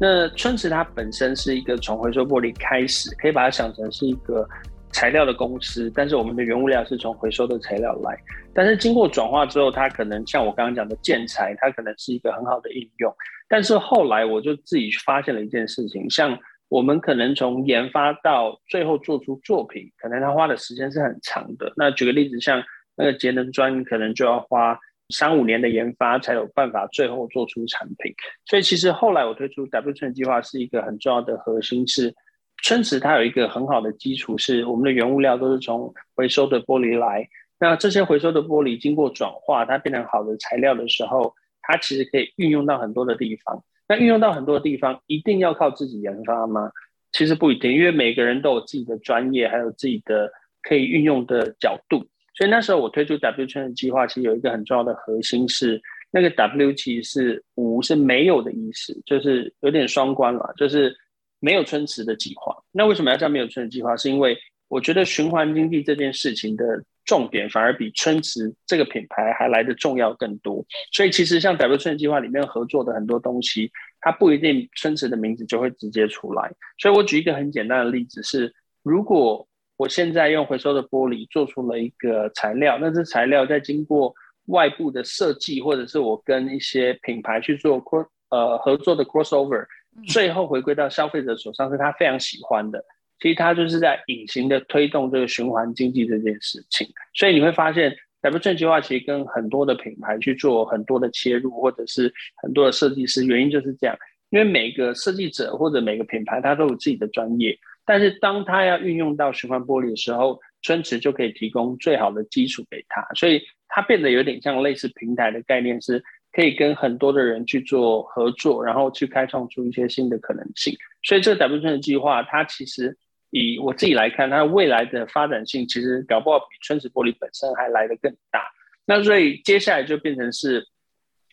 [0.00, 4.48] 那春池它本身是一个从回收玻璃开始，可以把它想成是一个
[4.92, 8.18] 材料的公司，但是我们的原物料是从回收的材料来，
[8.54, 13.14] 但是经过转化之后，它可能像我刚刚讲的建材，它可能是一个很好的应用。
[13.46, 16.36] 但是后来我就自己发现了一件事情，像
[16.70, 21.72] 我们可能从研发到最后做出作品，可能它花的时间是很长的。
[21.76, 22.62] 那举个例子，像
[22.96, 24.78] 那个节能砖，可能就要花
[25.08, 28.14] 三五年的研发，才有办法最后做出产品。
[28.46, 32.14] 所以其实后来我推出 W 春计划是一个很重要的核心，是
[32.62, 37.28] 春池它有一个很好的基础，是我们的原物料都是从回收的玻璃来。
[37.58, 43.64] 那这些回收的玻璃经过转化，它变成好的材料的时候，它其实可以运用到很多的地方。
[43.90, 46.70] 那运用到很多地方，一定要靠自己研发吗？
[47.10, 50.30] 其实不一定，因为每个人都有自己的专业，还有自己的
[50.62, 51.98] 可以运用的角度。
[52.36, 60.96] 所以那时候我推出 W 春池计划，其实有一个很重要的核心是，那个 W 其实是无是没有的意思，就是有点双关了，就是
[61.40, 62.56] 没有春池的计划。
[62.70, 63.96] 那为什么要叫没有春池计划？
[63.96, 64.38] 是因为
[64.70, 66.64] 我觉得循环经济这件事情的。
[67.06, 73.68] 重点反而比春池这个品牌还来的重要更多，所以其实像 W 春池计划里面合作的很多东西，
[74.00, 76.52] 它不一定春池的名字就会直接出来。
[76.78, 78.54] 所以我举一个很简单的例子是，
[78.84, 79.44] 如果
[79.76, 89.66] 我现在用回收的玻璃做出了一个材料，那这材料在经过外部的设计，或者是我跟一些品牌去做 cross 呃合作的 crossover，
[90.06, 92.84] 最后回归到消费者手上是他非常喜欢的。
[93.20, 103.94] 其实它就是在隐形的推动这个循环经济这件事情，所以你会发现 W 春计划其实跟很多的品牌去做很多的切入，或者是很多的设计师，原因就是这样，
[104.30, 116.02] 因为每个设计者或者每个品牌它都有自己的专业，但是当它要运用到循环玻璃的时候，春池就可以提供最好的基础给他，所以它变得有点像类似平台的概念，是
[116.32, 120.74] 可以跟很多的人去做合作，然后去开创出一些新的可能性。
[121.02, 122.96] 所以这个 W 春池计划它其实。
[123.30, 128.42] 以我自己来看，它未来的发展性其实搞不好比春池玻璃本身还来得更大。
[128.84, 130.66] 那所以接下来就变成是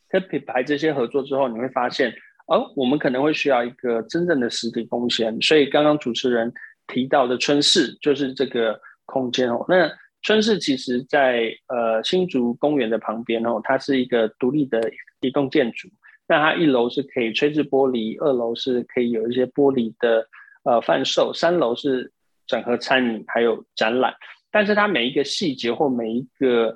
[0.07, 2.13] 跟品牌这些合作之后，你会发现，
[2.47, 5.35] 哦，我们可能会需要一个真正的实体空间。
[5.41, 6.53] 所以刚刚主持人
[6.85, 9.65] 提到的春市就是这个空间哦。
[9.67, 14.79] 那春市其实在呃新竹公园的旁边哦，它是一个独立的
[15.21, 15.89] 一栋建筑。
[16.27, 20.27] 那它一楼是可以吹制玻璃，二楼是可以有一些玻璃的。
[20.67, 22.11] 呃，贩售三楼是
[22.45, 24.13] 整合餐饮，还有展览，
[24.51, 26.75] 但是它每一个细节或每一个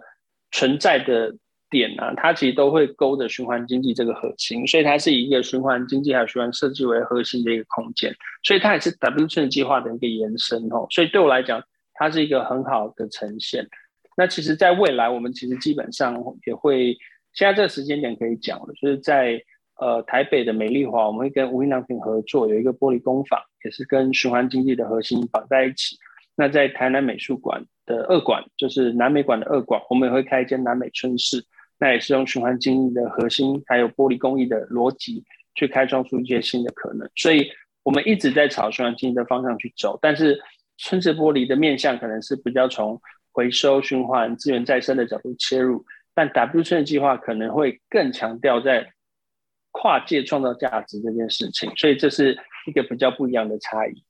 [0.51, 1.36] 存在的
[1.69, 10.88] 点呢、它其实都会勾着循环经济这个核心，所以它是以一个循环经济还有循环设计为核心的一个空间，所以它也是 W 春计划的一个延伸哦。
[10.89, 11.62] 所以对我来讲，
[11.95, 13.67] 它是一个很好的呈现。
[14.15, 16.97] 那其实，在未来，我们其实基本上也会，
[17.34, 19.43] 现在这个时间点可以讲了，就是在。
[19.82, 25.98] 呃，台北的美丽华，我们会跟无印良品合作，有一个玻璃工坊，也是跟循环经济的核心绑在一起。
[26.36, 31.44] 那在台南美术馆的二馆，就是南美馆的二馆，我们也会开一间南美春市，
[31.80, 35.24] 那也是用循环经济的核心，还有玻璃工艺的逻辑，
[35.56, 37.10] 去开创出一些新的可能。
[37.15, 37.50] 所以，
[37.82, 40.39] 我们一直在朝循环经济的方向去走，但是
[40.78, 45.84] 春池玻璃的面向可能是比较从回收、循环、资源再生的角度切入。
[46.13, 48.88] 但 W 村的计划可能会更强调在
[49.72, 54.04] 跨界创造价值这件事情，所以这是一个比较不一样的差异。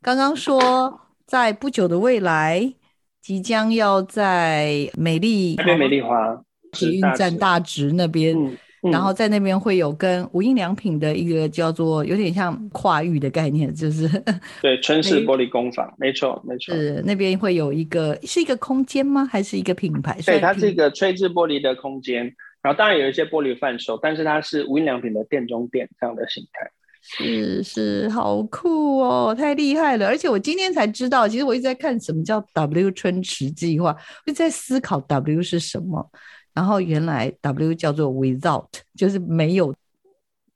[0.00, 2.74] 刚刚说在不久的未来，
[3.20, 6.42] 即将要在美丽那边美丽华
[6.72, 8.36] 捷运站大直那边。
[8.36, 8.56] 嗯
[8.90, 14.08] 然后在那边会有跟无印良品的一个叫做有点像跨域的概念，就是
[14.60, 19.24] 对春式玻璃工坊，没错没错，是那边会有一个是一个空间吗？
[19.24, 20.18] 还是一个品牌？
[20.26, 26.70] 对，它是一个吹制玻璃的空间，然后当然有一些玻璃贩售，但是它是无印良品的店中店这样的形态。
[27.02, 30.06] 是是，好酷哦，太厉害了！
[30.06, 33.90] 而且我今天才知道，其实我一直在看什么叫 W 春池计划，
[34.24, 36.08] 我一直在思考 W 是什么。
[36.54, 39.74] 然后原来 W 叫做 without，就是没有。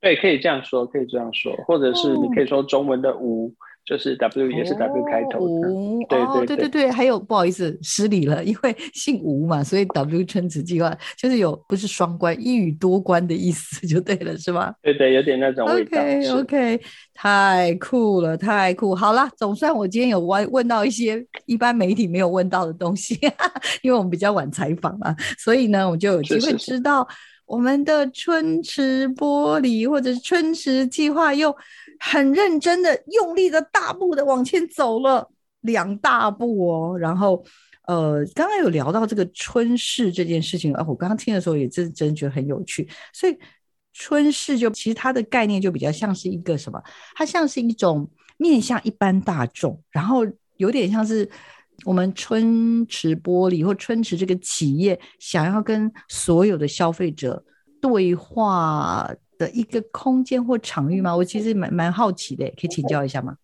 [0.01, 3.53] 对，可以这样说，可以这样说，或者是你可以说中文的无。
[3.87, 5.47] 就是 W 也是 W 开头
[6.09, 14.75] 对对对、哦、对对对，还有不好意思失礼了，因为 姓吴嘛，所以 W 春子计划就是有不是双关，一语多关的意思 就对了，是吗？
[14.83, 16.01] 对对，有点那种味道。
[16.01, 16.81] OK OK，
[17.15, 18.93] 太酷了，太酷！
[18.93, 23.17] 好啦，总算我今天有问问到一些一般媒体没有问到的东西，
[23.83, 27.07] 因为我们比较晚采访嘛，所以呢，我就有机会知道
[27.47, 31.57] 我们的春池玻璃或者是春池计划又。
[31.99, 35.27] 很认真的、用力的、大步的往前走了
[35.63, 37.43] 两大步哦，然后，
[37.87, 42.87] 呃，刚刚有聊到这个春市这件事情啊，我刚刚听的时候也真真觉得很有趣。
[43.15, 43.35] 所以
[43.95, 46.79] 春市就其实它的概念就比较像是一个什么？
[47.15, 48.07] 它像是一种
[48.37, 50.23] 面向一般大众，然后
[50.59, 51.27] 有点像是
[51.85, 57.45] 我们春池玻璃或春池这个企业想要跟所有的消费者
[57.81, 59.09] 对话
[59.39, 61.15] 的一个空间或场域吗？
[61.15, 63.37] 我其实蛮蛮好奇的，可以请教一下吗？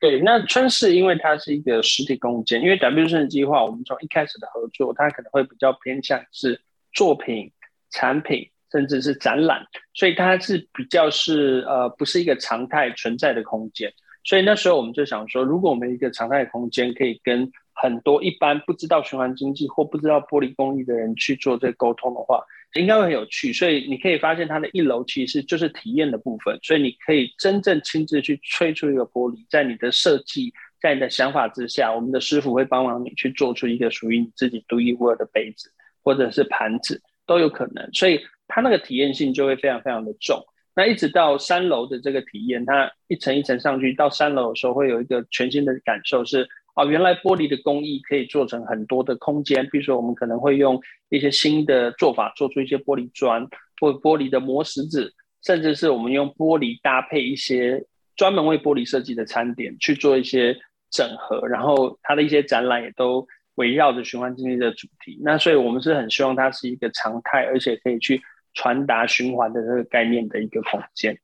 [0.00, 6.60] 对，那春市因为它是一个实体空间，因为 W 春计划，我们从一开始的合作，它可能会比较偏向是
[6.92, 7.50] 作品、
[7.90, 13.92] 产品，甚至是展览，所以它是比较是呃，不是一个常态存在的空间。
[14.24, 22.44] 所以那时候我们就想说，如果我们一个常态空间可以跟很多一般不知道循环经济或不知道玻璃工艺的人去做这个沟通的话。
[22.74, 35.70] 应该会很有趣，所以你可以发现它的一楼其实就是体验的部分，所以你可以真正亲自去吹出一个玻璃，在你的设计，在你的想法之下，我们的师傅会帮忙你去做出一个属于你自己独一无二的杯子
[36.02, 40.44] 或者是盘子都有可能，所以它那个体验性就会非常非常的重。
[40.74, 46.46] 那一直到三楼的这个体验，它一层一层上去，到三楼的时候会有一个全新的感受是。
[46.76, 53.48] 哦，原来玻璃的工艺可以做成很多的空间，比如说我们可能会用一些新的做法做出一些玻璃砖
[53.80, 55.10] 或玻璃的磨石子，
[55.42, 57.82] 甚至是我们用玻璃搭配一些
[58.14, 60.54] 专门为玻璃设计的餐点去做一些
[60.90, 65.18] 整合，然后它的一些展览也都围绕着循环经济的主题。
[65.22, 68.20] 那所以我们是很希望它是一个常态，而且可以去
[68.52, 71.18] 传达循环的这个概念的一个空间。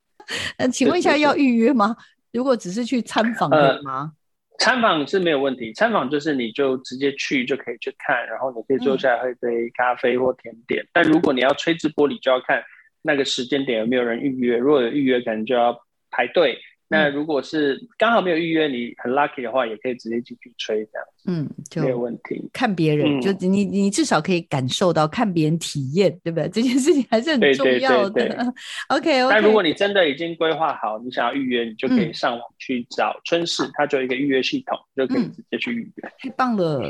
[0.56, 1.94] 嗯，请问一下要预约吗？
[2.32, 4.12] 如果只是去参访可以吗？
[4.14, 4.23] 呃
[4.58, 10.86] 参访是没有问题，参访就是你就直接去就可以去看，然后你可以坐下来喝一杯咖啡或甜点。
[10.92, 12.62] 但如果你要吹制玻璃，就要看
[13.02, 14.56] 那个时间点有没有人预约。
[14.56, 15.78] 如果有预约，可能就要
[16.10, 16.58] 排队。
[16.86, 22.48] 那如果是刚好没有预约，你很 lucky 的话，也可以直接进去吹这样子，嗯，就没有问题。
[22.52, 26.48] 看别人，嗯、就你你至少可以感受到看别人体验，对不对？
[26.48, 28.10] 这件事情还是很重要的。
[28.10, 28.52] 对对对对
[28.88, 29.28] OK。
[29.30, 36.12] 但如果你真的已经规划好，你想要预约，你就可以上网去找春市，嗯、它就有一个预约系统，就可以直接去预约。
[36.18, 36.82] 太棒了。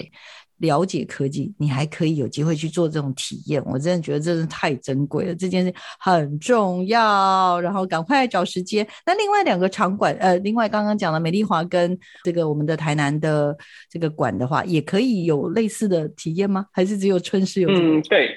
[0.58, 5.34] 了解科技，你还可以有机会去做这种体验，我真的觉得真是太珍贵了。
[5.34, 8.86] 这件事很重要，然后赶快找时间。
[9.04, 13.56] 那另外两个场馆，呃，另外刚刚讲的美丽华跟这个我们的台南的
[13.90, 16.66] 这个馆的话，也可以有类似的体验吗？
[16.72, 17.68] 还是只有春市有？
[17.70, 18.30] 嗯，对，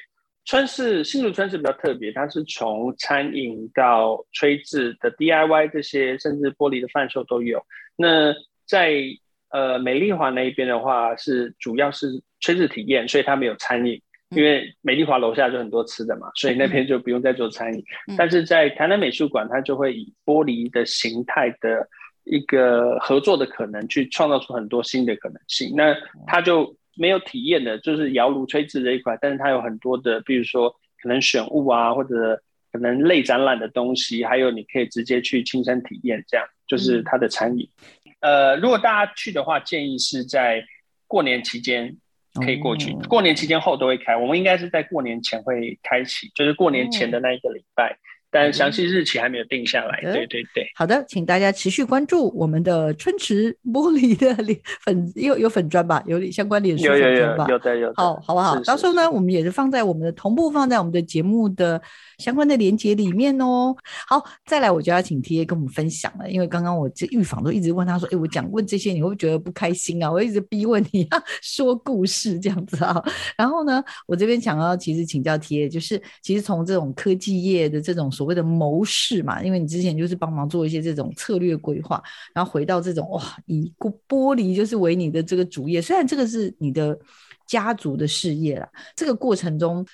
[0.46, 7.62] 春市新竹春市比较特别，它是从餐饮到吹制的 DIY 这些，甚至玻璃的贩售都有。
[7.96, 8.34] 那
[8.66, 9.02] 在
[9.50, 14.02] 呃，美丽华那一边的话是主要是炊制体验，所以它没有餐饮，
[14.36, 17.84] 因为美丽华楼下就很多吃的嘛，所以那边就不用再做餐饮。
[18.10, 21.88] 嗯、但是在台南美术馆，它就会以玻璃的形态的
[22.26, 25.74] 一个合作的可能，去创造出很多新的可能性。
[25.76, 30.70] 那它就没有体验的，就是窑炉吹制这一块，但是它有很多的，比如说
[31.02, 32.42] 可能选物啊，或者
[32.74, 37.66] 可能类展览的东西，还有你可以直接去亲身体验，这样就是它的餐饮。
[37.80, 37.82] 嗯
[38.20, 40.64] 呃，如果大家去的话，建议是在
[41.08, 41.96] 过年期间
[42.34, 42.94] 可以过去。
[43.08, 47.98] 过年期间后都会开，我们应该是在过年前会开启，就是过年前的那一个礼拜，
[48.30, 50.00] 但详细日期还没有定下来。
[50.04, 54.36] 嗯、对对对，好的，请大家持续关注我们的春池玻璃的
[54.84, 57.94] 粉，有有粉砖吧，有相关脸书粉砖吧，有的有的。
[57.96, 58.60] 好，好不好？
[58.62, 61.82] 到时候呢，我们也是放在我们的同步放在我们的节目的
[62.18, 63.76] 相关的连接里面哦。
[64.08, 70.12] 好，再来我就要请 TA 跟我们分享了，因为刚刚我这预防都一直问他说，哎，我讲问这些你会不会觉得不开心啊？
[70.12, 73.02] 我一直逼问你要说故事这样子啊。
[73.38, 82.02] 然后呢，我这边想要其实请教 TA，就是其实从这种科技业的这种所谓的谋士嘛，因为你之前就是帮忙做一些这种策略规划，
[82.34, 86.98] 然后回到这种哇，以玻璃就是为你的这个主业，虽然这个是你的
[87.46, 89.86] 家族的事业啦，这个过程中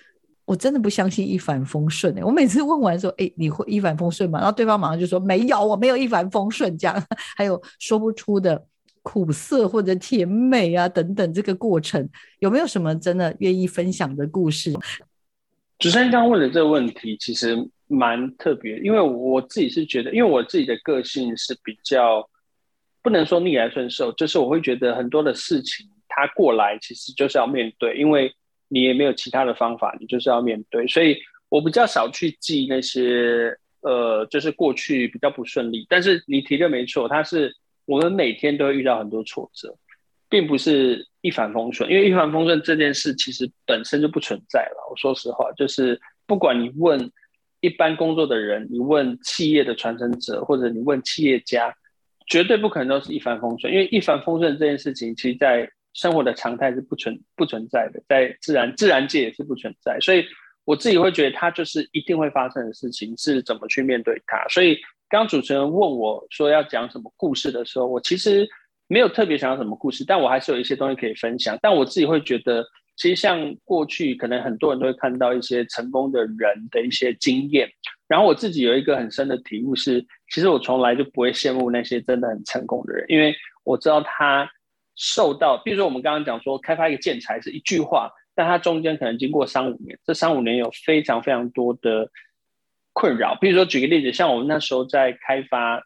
[0.46, 4.40] 我真的不相信一帆风顺欸，我每次问完说，哎，你会一帆风顺吗？
[4.40, 7.04] 然后对方马上就说没有，我没有一帆风顺这样，
[7.38, 8.66] 还有说不出的
[9.02, 12.10] 苦涩或者甜美啊等等，这个过程
[12.40, 14.74] 有没有什么真的愿意分享的故事？
[15.80, 17.58] 主持人刚问的这个问题其实
[17.88, 22.28] 蛮特别，因为我自己是觉得，因为我自己的个性是比较
[23.02, 28.34] 不能说逆来顺受，就是我会觉得很多的事情它过来其实就是要面对，因为
[28.68, 31.18] 你也没有其他的方法，你就是要面对，所以
[31.50, 35.86] 我比较少去记那些呃，就是过去比较不顺利。
[35.90, 37.54] 但是你提的没错，它是
[37.86, 39.76] 我们每天都会遇到很多挫折，
[40.30, 41.08] 并不是。
[41.24, 44.88] 一帆风顺，因为一帆风顺这件事其实本身就不存在了。
[44.92, 47.00] 我说实话，就是不管你问
[47.64, 51.74] 一般工作的人，你问企业的传承者，或者你问企业家，
[52.28, 53.72] 绝对不可能都是一帆风顺。
[53.72, 59.98] 因为一帆风顺这件事情，其实在生活的常态是不存不存在的，在自然自然界也是不存在。
[60.02, 60.26] 所以
[60.66, 64.46] 我自己会觉得，它就是一定会发生的事情，是怎么去面对它。
[64.50, 68.48] 所以刚主持人问我说要讲什么故事的时候，我其实。
[68.88, 71.58] 没有特别想要什么故事，但我还是有一些东西可以分享。
[71.62, 72.64] 但我自己会觉得，
[72.96, 77.70] 其实像过去可能很多人都会看到一些成功的人的一些经验，
[78.08, 84.50] 然后我自己有一个很深的体悟是，其实我从来就不会羡慕那些真的很成功的人，因为我知道他
[84.96, 92.10] 受到，比如说我们刚刚讲说开发一个建材是一句话，但他中间可能经过三五年，这三五年有非常非常多的
[92.94, 93.36] 困扰。
[93.42, 95.82] 比如说举个例子，像我们那时候在开发，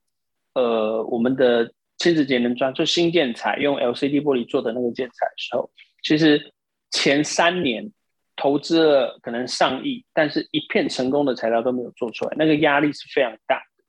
[0.54, 1.72] 呃，我们的。
[2.00, 5.72] 亲子节能砖就新建材用 LCD 玻璃做的那个建材的时候，
[6.04, 6.54] 其实
[6.92, 7.92] 前三年
[8.36, 13.84] 投资了可能上亿，但是一片成功的材料都没有做出来，那个压力是非常大的。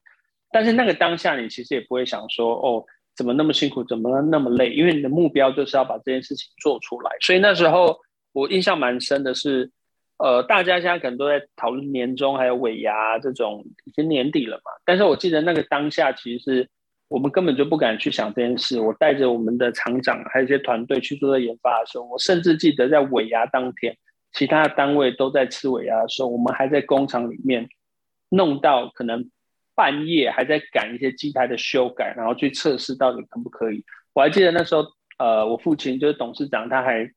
[0.51, 2.85] 但是那个当下你其实也不会想说哦，
[3.15, 4.71] 怎么那么辛苦，怎么那么累？
[4.71, 7.11] 因为你的目标就是要把这件事情做出来。
[7.21, 7.99] 所以那时候
[8.33, 9.71] 我印象蛮深的是，
[10.19, 14.73] 呃，大家现在可能都在讨论年终还有尾牙这种，已经年底了嘛。
[14.85, 16.69] 但是我记得那个当下其实是。
[17.09, 18.79] 我们根本就不敢去想这件事。
[18.79, 23.97] 我带着我们的厂长还有一些团队去做研发的时候，我甚至记得在尾牙当天，
[24.33, 27.67] 其他的单位都在吃尾牙的时候，我们还在工厂里面
[28.29, 29.31] 弄到可能
[29.75, 33.83] 半夜还在赶一些机台的修改，然后去测试到底可不可以。
[34.13, 34.85] 我还记得那时候，
[35.19, 37.11] 呃，我父亲就是董事长，他还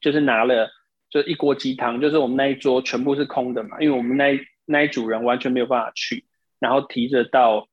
[0.00, 0.70] 就是拿了
[1.08, 6.24] 就一锅鸡汤，就是我们那一桌全部是空的嘛，因为我们那一那一组人完全没有办法去，
[6.60, 7.66] 然后提着到。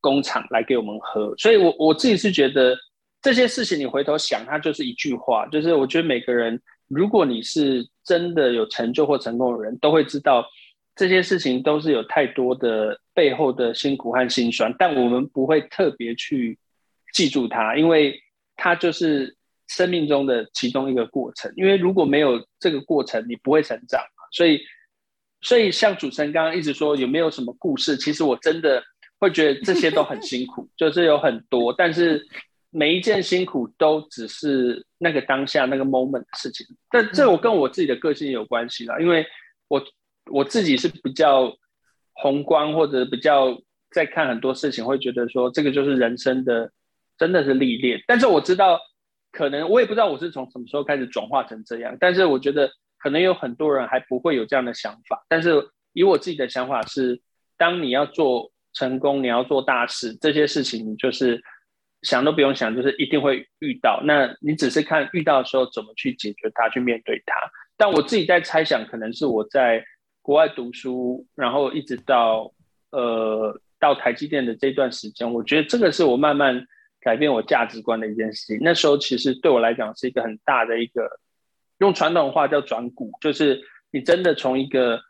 [0.00, 2.74] 工厂来给我们喝，所以我我自己是觉得
[3.20, 10.46] 这些事情，你回头想，它就是一句话，就是我觉得每个人，如果你是真的有成就或成功的人，都会知道
[10.96, 16.58] 这些事情都是有太多的背后的辛苦和辛酸，但我们不会特别去
[17.12, 18.18] 记住它，因为
[18.56, 19.36] 它就是
[19.68, 21.52] 生命中的其中一个过程。
[21.56, 24.00] 因为如果没有这个过程，你不会成长。
[24.32, 24.60] 所以，
[25.42, 28.82] 所以像主持人刚刚一直说有没有什么故事，其实我真的。
[29.20, 32.26] 会觉得这些都很辛苦， 就是有很多，但是
[32.70, 36.66] 每一件辛苦都只是那个当下那个 moment 的事情。
[36.90, 39.26] 但这我跟我自己的个性有关系啦，因为
[39.68, 39.84] 我
[40.30, 41.54] 我自己是比较
[42.14, 43.60] 宏观或者比较
[43.90, 46.72] 在看很多事情，会觉得说这个就是人生的
[47.18, 48.02] 真的是历练。
[48.06, 48.80] 但是我知道，
[49.32, 55.26] 可能我也不知道我是从什么时候开始转化成这样，但是我觉得可能有很多人还不会有这样的想法。
[55.28, 57.20] 但是以我自己的想法是，
[57.58, 58.50] 当你要做。
[58.72, 61.42] 成功，你要做大事，这些事情你就是
[62.02, 64.00] 想都不用想，就是一定会遇到。
[64.04, 67.34] 那你只是看遇到的时候怎么去解决它，去面对它。
[67.76, 69.84] 但我自己在猜想，可能是我在
[70.22, 72.52] 国外读书，然后一直到
[72.92, 76.64] 呃到台积电的这段时间，我觉得这个是我慢慢
[77.00, 78.58] 改变我价值观的一件事情。
[78.60, 81.20] 那时候其实对我来讲是一个很大的一个，
[81.78, 83.60] 用传统话叫转股，就是
[83.90, 85.00] 你真的从一个。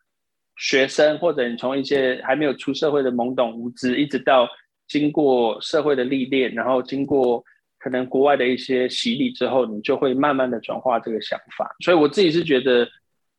[0.61, 4.47] 学生或者你从一些还没有出社会的懵懂无知，一直到
[4.87, 7.43] 经过社会的历练，然后经过
[7.79, 11.75] 可能国外的一些洗礼之后，你就会慢慢的转化这个想法。
[11.83, 12.87] 所以我自己是觉得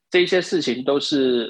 [0.10, 1.48] 这些事情都是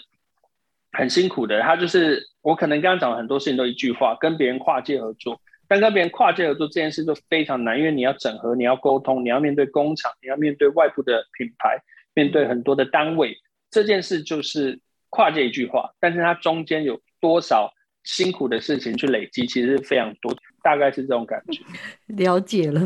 [0.92, 1.62] 很辛苦的。
[1.62, 11.82] 他就是我可能刚刚讲了很多事情都一句话，跟别人跨界合作，但跟别人跨界合作这件事就非常难，因为你要整合，你要沟通，你要面对工厂，你要面对外部的品牌，
[12.14, 13.38] 面对很多的单位，
[13.70, 14.78] 这件事就是
[15.12, 17.72] 跨界一句话，但是它中间有多少
[18.04, 21.62] 辛苦的事情去累积，其实是非常多，大概是这种感觉。
[22.16, 22.82] 了解了，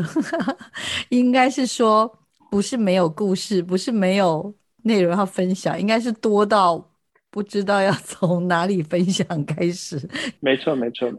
[1.08, 2.18] 应该是说
[2.50, 4.52] 不是没有故事，不是没有
[4.82, 6.92] 内容要分享，应该是多到
[7.30, 9.96] 不知道要从哪里分享开始。
[10.40, 11.10] 没错，没错。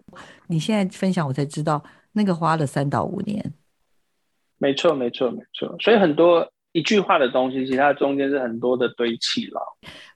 [0.48, 3.54] 你现在分享，我才知道那个花了三到五年。
[4.58, 5.76] 没错，没错，没错。
[5.80, 6.52] 所以很多。
[6.78, 9.60] 一句话的东西，其实它中间是很多的堆砌了。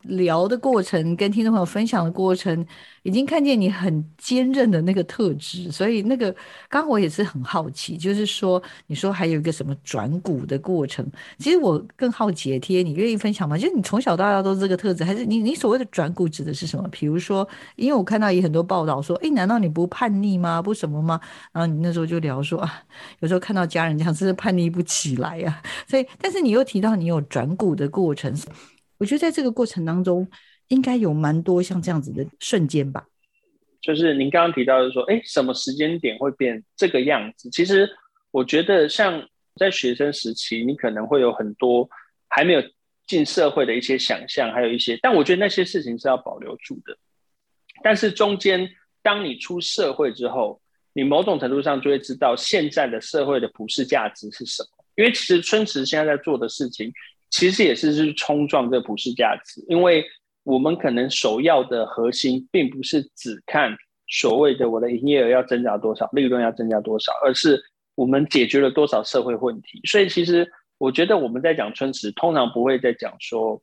[0.03, 2.63] 聊的过程，跟听众朋友分享的过程，
[3.03, 5.71] 已经看见你很坚韧的那个特质。
[5.71, 6.31] 所以那个，
[6.69, 11.03] 刚刚我也是很好奇，就是说，你说还有一个什么转骨的过程，
[11.39, 13.57] 其实我更好奇贴你愿意分享吗？
[13.57, 16.87] 就是你从小到大都是这个特质，还是你你所谓的转骨指的是什么？
[16.89, 20.61] 比如说，因为我看到也很多报道说，哎，难道你不叛逆吗？
[20.61, 21.19] 不什么吗？
[21.51, 22.83] 然后你那时候就聊说啊，
[23.21, 25.65] 有时候看到家人这样，真是叛逆不起来呀、啊。
[25.87, 26.51] 所以，但是你。
[26.51, 28.29] 又提到你有转骨的过程，
[28.97, 30.27] 我觉得在这个过程当中，
[30.71, 33.05] 应该有蛮多像这样子的瞬间吧。
[33.81, 37.49] 就是您刚刚提到的说，哎，什么时间点会变这个样子？
[37.49, 37.89] 其实
[38.31, 41.89] 我觉得，像在学生时期，你可能会有很多
[42.27, 42.63] 还没有
[43.07, 46.95] 进社会的一些想象，还有一些，但我觉得那些事情是要保留住的。
[47.83, 48.69] 但是中间，
[49.01, 50.61] 当你出社会之后，
[50.93, 54.85] 你某种程度上就会知道现在的社会的普世价值是什么。
[54.95, 56.93] 因为其实春池现在在做的事情，
[57.31, 59.65] 其实也是去冲撞这个普世价值。
[59.67, 60.05] 因为
[60.43, 63.75] 我们可能首要的核心，并不是只看
[64.07, 67.61] 所谓的我的营业额要增加多少，利润要增加多少，而是
[67.95, 69.79] 我们解决了多少社会问题。
[69.85, 73.61] 所以其实我觉得我们在讲春池，通常不会在讲说，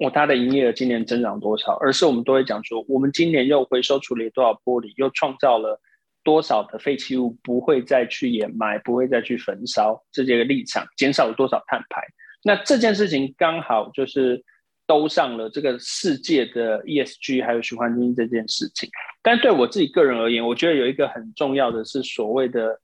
[0.00, 5.80] 我它的营业额今年增长多少，而是我们都会讲说，我们今年又回收处理多少玻璃，又创造了。
[6.24, 12.00] 多少的废弃物不会再去掩埋，不会再去焚烧，这些个立场减少了多少碳排？
[12.42, 14.42] 那这件事情刚好就是
[14.86, 18.88] 兜上了这个世界的 ESG 还有循环经济这件事情。
[19.22, 22.80] 但对我自己个人而言，我觉得有一个很重要的是所谓的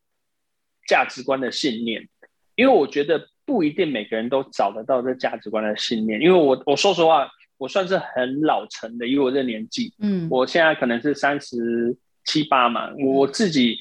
[0.86, 2.08] 价值观的信念，
[2.54, 6.20] 因为我觉得不一定每个人都找得到这价值观的信念。
[6.20, 7.28] 因为我我说实话，
[7.58, 11.96] 我算是很老成的，因为我这年纪，嗯，我现在可能是三十。
[12.26, 13.78] 七八嘛，我自己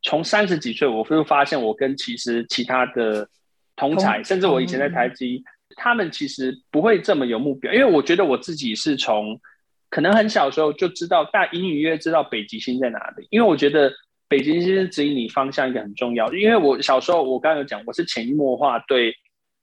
[0.00, 3.28] 从三十几岁，我就发现我跟其实其他的
[3.74, 5.42] 同侪，甚至我以前在台积，
[5.76, 9.40] 他们其实不会这么有目标，因为我觉得我自己是从
[9.88, 13.92] 可能很小的时候就知道，大隐隐约约知道北极星在哪里，因为我觉得
[14.28, 16.32] 北极星指引你方向一个很重要。
[16.32, 19.14] 因为我小时候我刚刚有讲，我是潜移默化对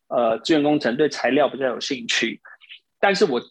[0.07, 2.39] 呃资源工程对材料比较有兴趣，
[2.99, 3.41] 但是我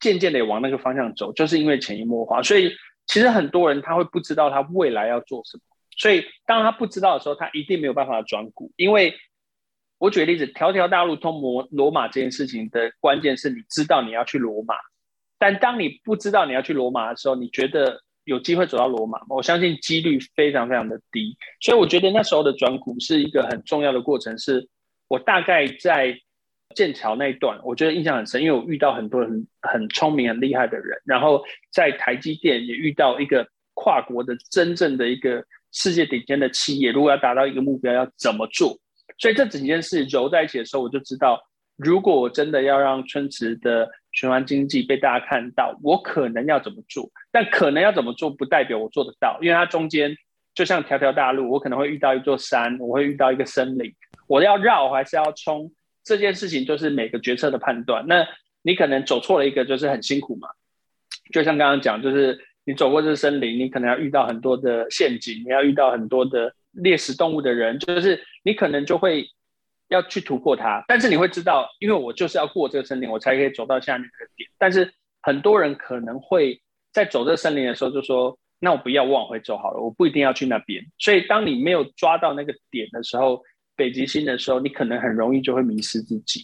[0.00, 2.72] 渐渐的也往那个方向走，就是因为潜移默化，所以。
[3.08, 5.62] 其实很多人他会不知道他未来要做什么，
[5.96, 8.72] 所以当他不知道的时候，他一定没有办法转股。
[8.74, 9.14] 因为
[9.98, 14.74] 我举个例子，条条大路通罗罗马这件事情的关键是你知道你要去罗马，
[15.38, 19.28] 但当你不知道你要去罗马的时候，你觉得有机会走到罗马吗？
[19.30, 21.36] 我相信几率非常非常的低。
[21.60, 24.68] 所以我觉得那时候的转股是一个很重要的过程，是
[25.08, 26.18] 我大概在。
[26.74, 31.42] 剑桥那一段，我觉得印象很深，因为我遇到很多人很聪明、很厉害的人，然后
[31.72, 35.42] 在台积电也遇到一个跨国的真正的一个
[35.72, 38.76] 世界顶尖的企业，如果要达到一个目标，要怎么做？
[39.18, 41.42] 所以这整件事揉在一起的时候，我就知道，
[41.76, 47.10] 如果我真的要让春池的循环经济被大家看到，我可能要怎么做？
[47.30, 50.16] 但可能要怎么做，不代表我做得到，因为它中间
[50.54, 53.94] 就像条条大路，我可能会遇到一座山，我会遇到一个森林，
[54.26, 55.70] 我要绕还是要冲？
[56.02, 58.04] 这件事情就是每个决策的判断。
[58.06, 58.26] 那
[58.62, 60.48] 你可能走错了一个，就是很辛苦嘛。
[61.32, 69.28] 就像刚刚讲，就是你走过这森林，你可能要遇到很多的陷阱，你要遇到很多的猎食动物的人，就是你可能就会
[69.88, 70.84] 要去突破它。
[70.88, 74.48] 但是你会知道，因为我就是要过这个森林，我才可以走到下面这个点。
[74.58, 76.60] 但是很多人可能会
[76.92, 83.42] 在走这个森林的时候就说：“那我不要，我往回走好了，我不一定要去那边。”所以当你没有抓到那个点的时候，
[83.74, 86.42] 北极星的时候，你可能很容易就会迷失自己，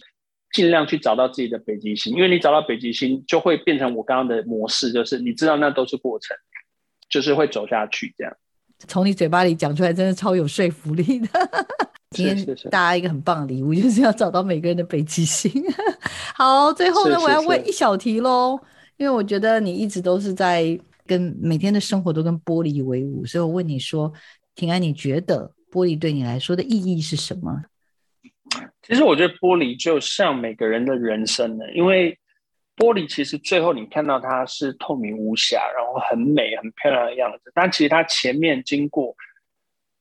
[0.53, 6.37] 尽量去找到自己的北极星，因为你找到北极星，就会变成我刚刚的模式，就是你知道那都是过程，
[7.09, 8.37] 就是会走下去这样。
[8.79, 11.27] 从你嘴巴里讲出来，真的超有说服力的。
[12.11, 15.51] 今天大家一个很棒的礼物，就是要找到每个人的北极星。
[16.35, 18.59] 好，最后呢，我要问一小题喽，
[18.97, 24.11] 因为我觉得你一直都是在跟每天的生活都跟玻璃为伍，所以我问你说，
[24.55, 25.51] 平安，你觉得？
[25.71, 27.63] 玻璃对你来说的意义是什么？
[28.83, 32.15] 其实我觉得玻璃就像每个人的人生呢，因为
[32.75, 39.15] 玻璃其实最后你看到它是透明无瑕，然后很美、很漂亮的样子，但其实它前面经过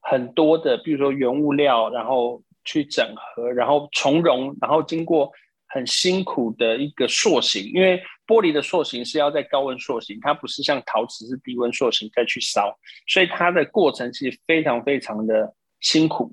[0.00, 5.30] 很多的，比如说原物料，然后去整合，然后从容，然后经过
[5.68, 12.74] 很辛苦的一个塑形，因为玻璃的塑形是要在高温塑形，它不是像陶瓷是低温塑形再去烧，
[13.06, 16.32] 所以它的过程其实非常非常的辛苦。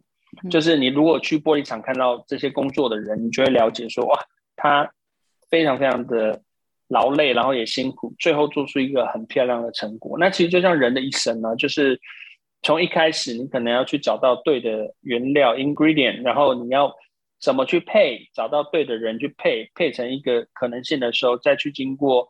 [0.50, 4.18] 就是你如果去玻璃厂看到这些工作的人，你就会了解说，哇，
[4.56, 4.90] 他。
[5.50, 6.42] 非常非常的
[6.88, 10.18] 劳累，然后也辛苦，最后做出一个很漂亮的成果。
[10.20, 12.00] 那其实就像人的一生呢，就是
[12.62, 16.94] 从一开始你可能要去找到对的原料 ingredient，然后你要
[17.40, 22.28] 怎么去配，找到对的人去配，配成一个可能性的时候，再去经过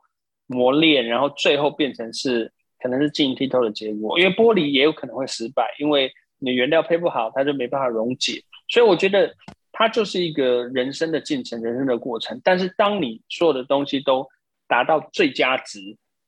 [0.47, 2.51] 磨练，然后最后变成是
[2.81, 4.19] 可能是晶莹剔透的结果。
[4.19, 8.41] 因为玻璃也有可能会失败，因为你原料配不好，它就没办法溶解。
[8.67, 9.33] 所以我觉得。
[9.79, 12.37] 它就是一个人生的进程，人生的过程。
[12.43, 14.27] 但是，当你所有的东西都
[14.67, 15.79] 达到最佳值，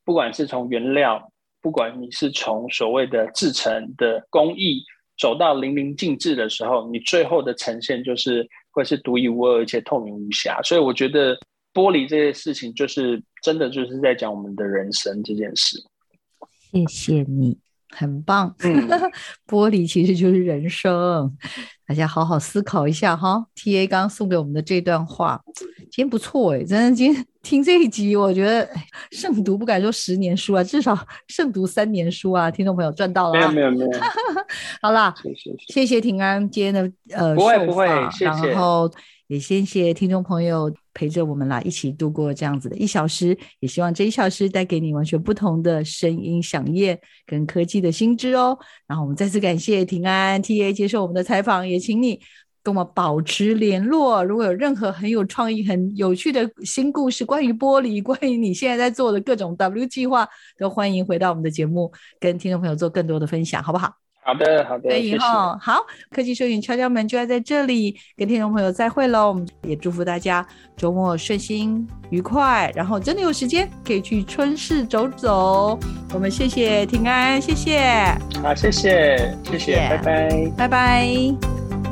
[0.06, 1.30] 不管是从原料，
[1.60, 4.82] 不管你是从所谓的制成的工艺
[5.20, 10.62] 走到淋漓尽致的时候，你最后的呈现就是会是独一无二，而且透明无瑕。
[10.64, 11.36] 所以，我觉得
[11.74, 15.78] 玻璃这件事情，就是真的就是在讲我们的人生这件事。
[16.72, 17.58] 谢谢你。
[17.92, 18.54] 很棒，
[19.48, 21.32] 玻璃其实就是人生，
[21.86, 23.46] 大家好好思考一下哈。
[23.56, 28.68] TA 刚刚送给我们的这段话，今天不错哎，真的，今天听这一集，我觉得
[29.12, 32.50] 胜读不敢说十年书啊，至少胜读三年书啊。
[32.50, 33.92] 听众朋友赚到了，没有没有没有，
[34.82, 38.90] 好啦，谢谢谢谢庭安今天的呃不会不会，谢谢，然后
[39.32, 40.70] 也谢谢听众朋友。
[40.94, 48.60] 陪着我们来一起度过这样子的一小时，也希望这一小时带给你完全不同的声音饗宴跟科技的新知哦。
[48.86, 52.20] 然后我们再次感谢平安 TA 接受我们的采访，也请你
[52.62, 54.22] 跟我们保持联络。
[54.26, 60.28] 如果有任何很有创意、很有趣的新故事，关于玻璃， 关于你现在在做的各种 W 计划，
[60.60, 63.94] 都欢迎回到我们的节目，跟听众朋友做更多的分享，好不好？
[64.24, 65.28] 好的，好的，对以后。
[65.60, 65.80] 好，
[66.12, 69.30] 科技摄影敲敲门就要在这里跟听众朋友再会喽。
[69.30, 70.46] 我们也祝福大家
[70.78, 75.78] 周末顺心愉快，然后真的有时间可以去春市走走。
[76.14, 77.80] 我们谢谢平安，谢谢。
[78.44, 81.91] 好，谢谢，谢谢，拜拜，拜拜。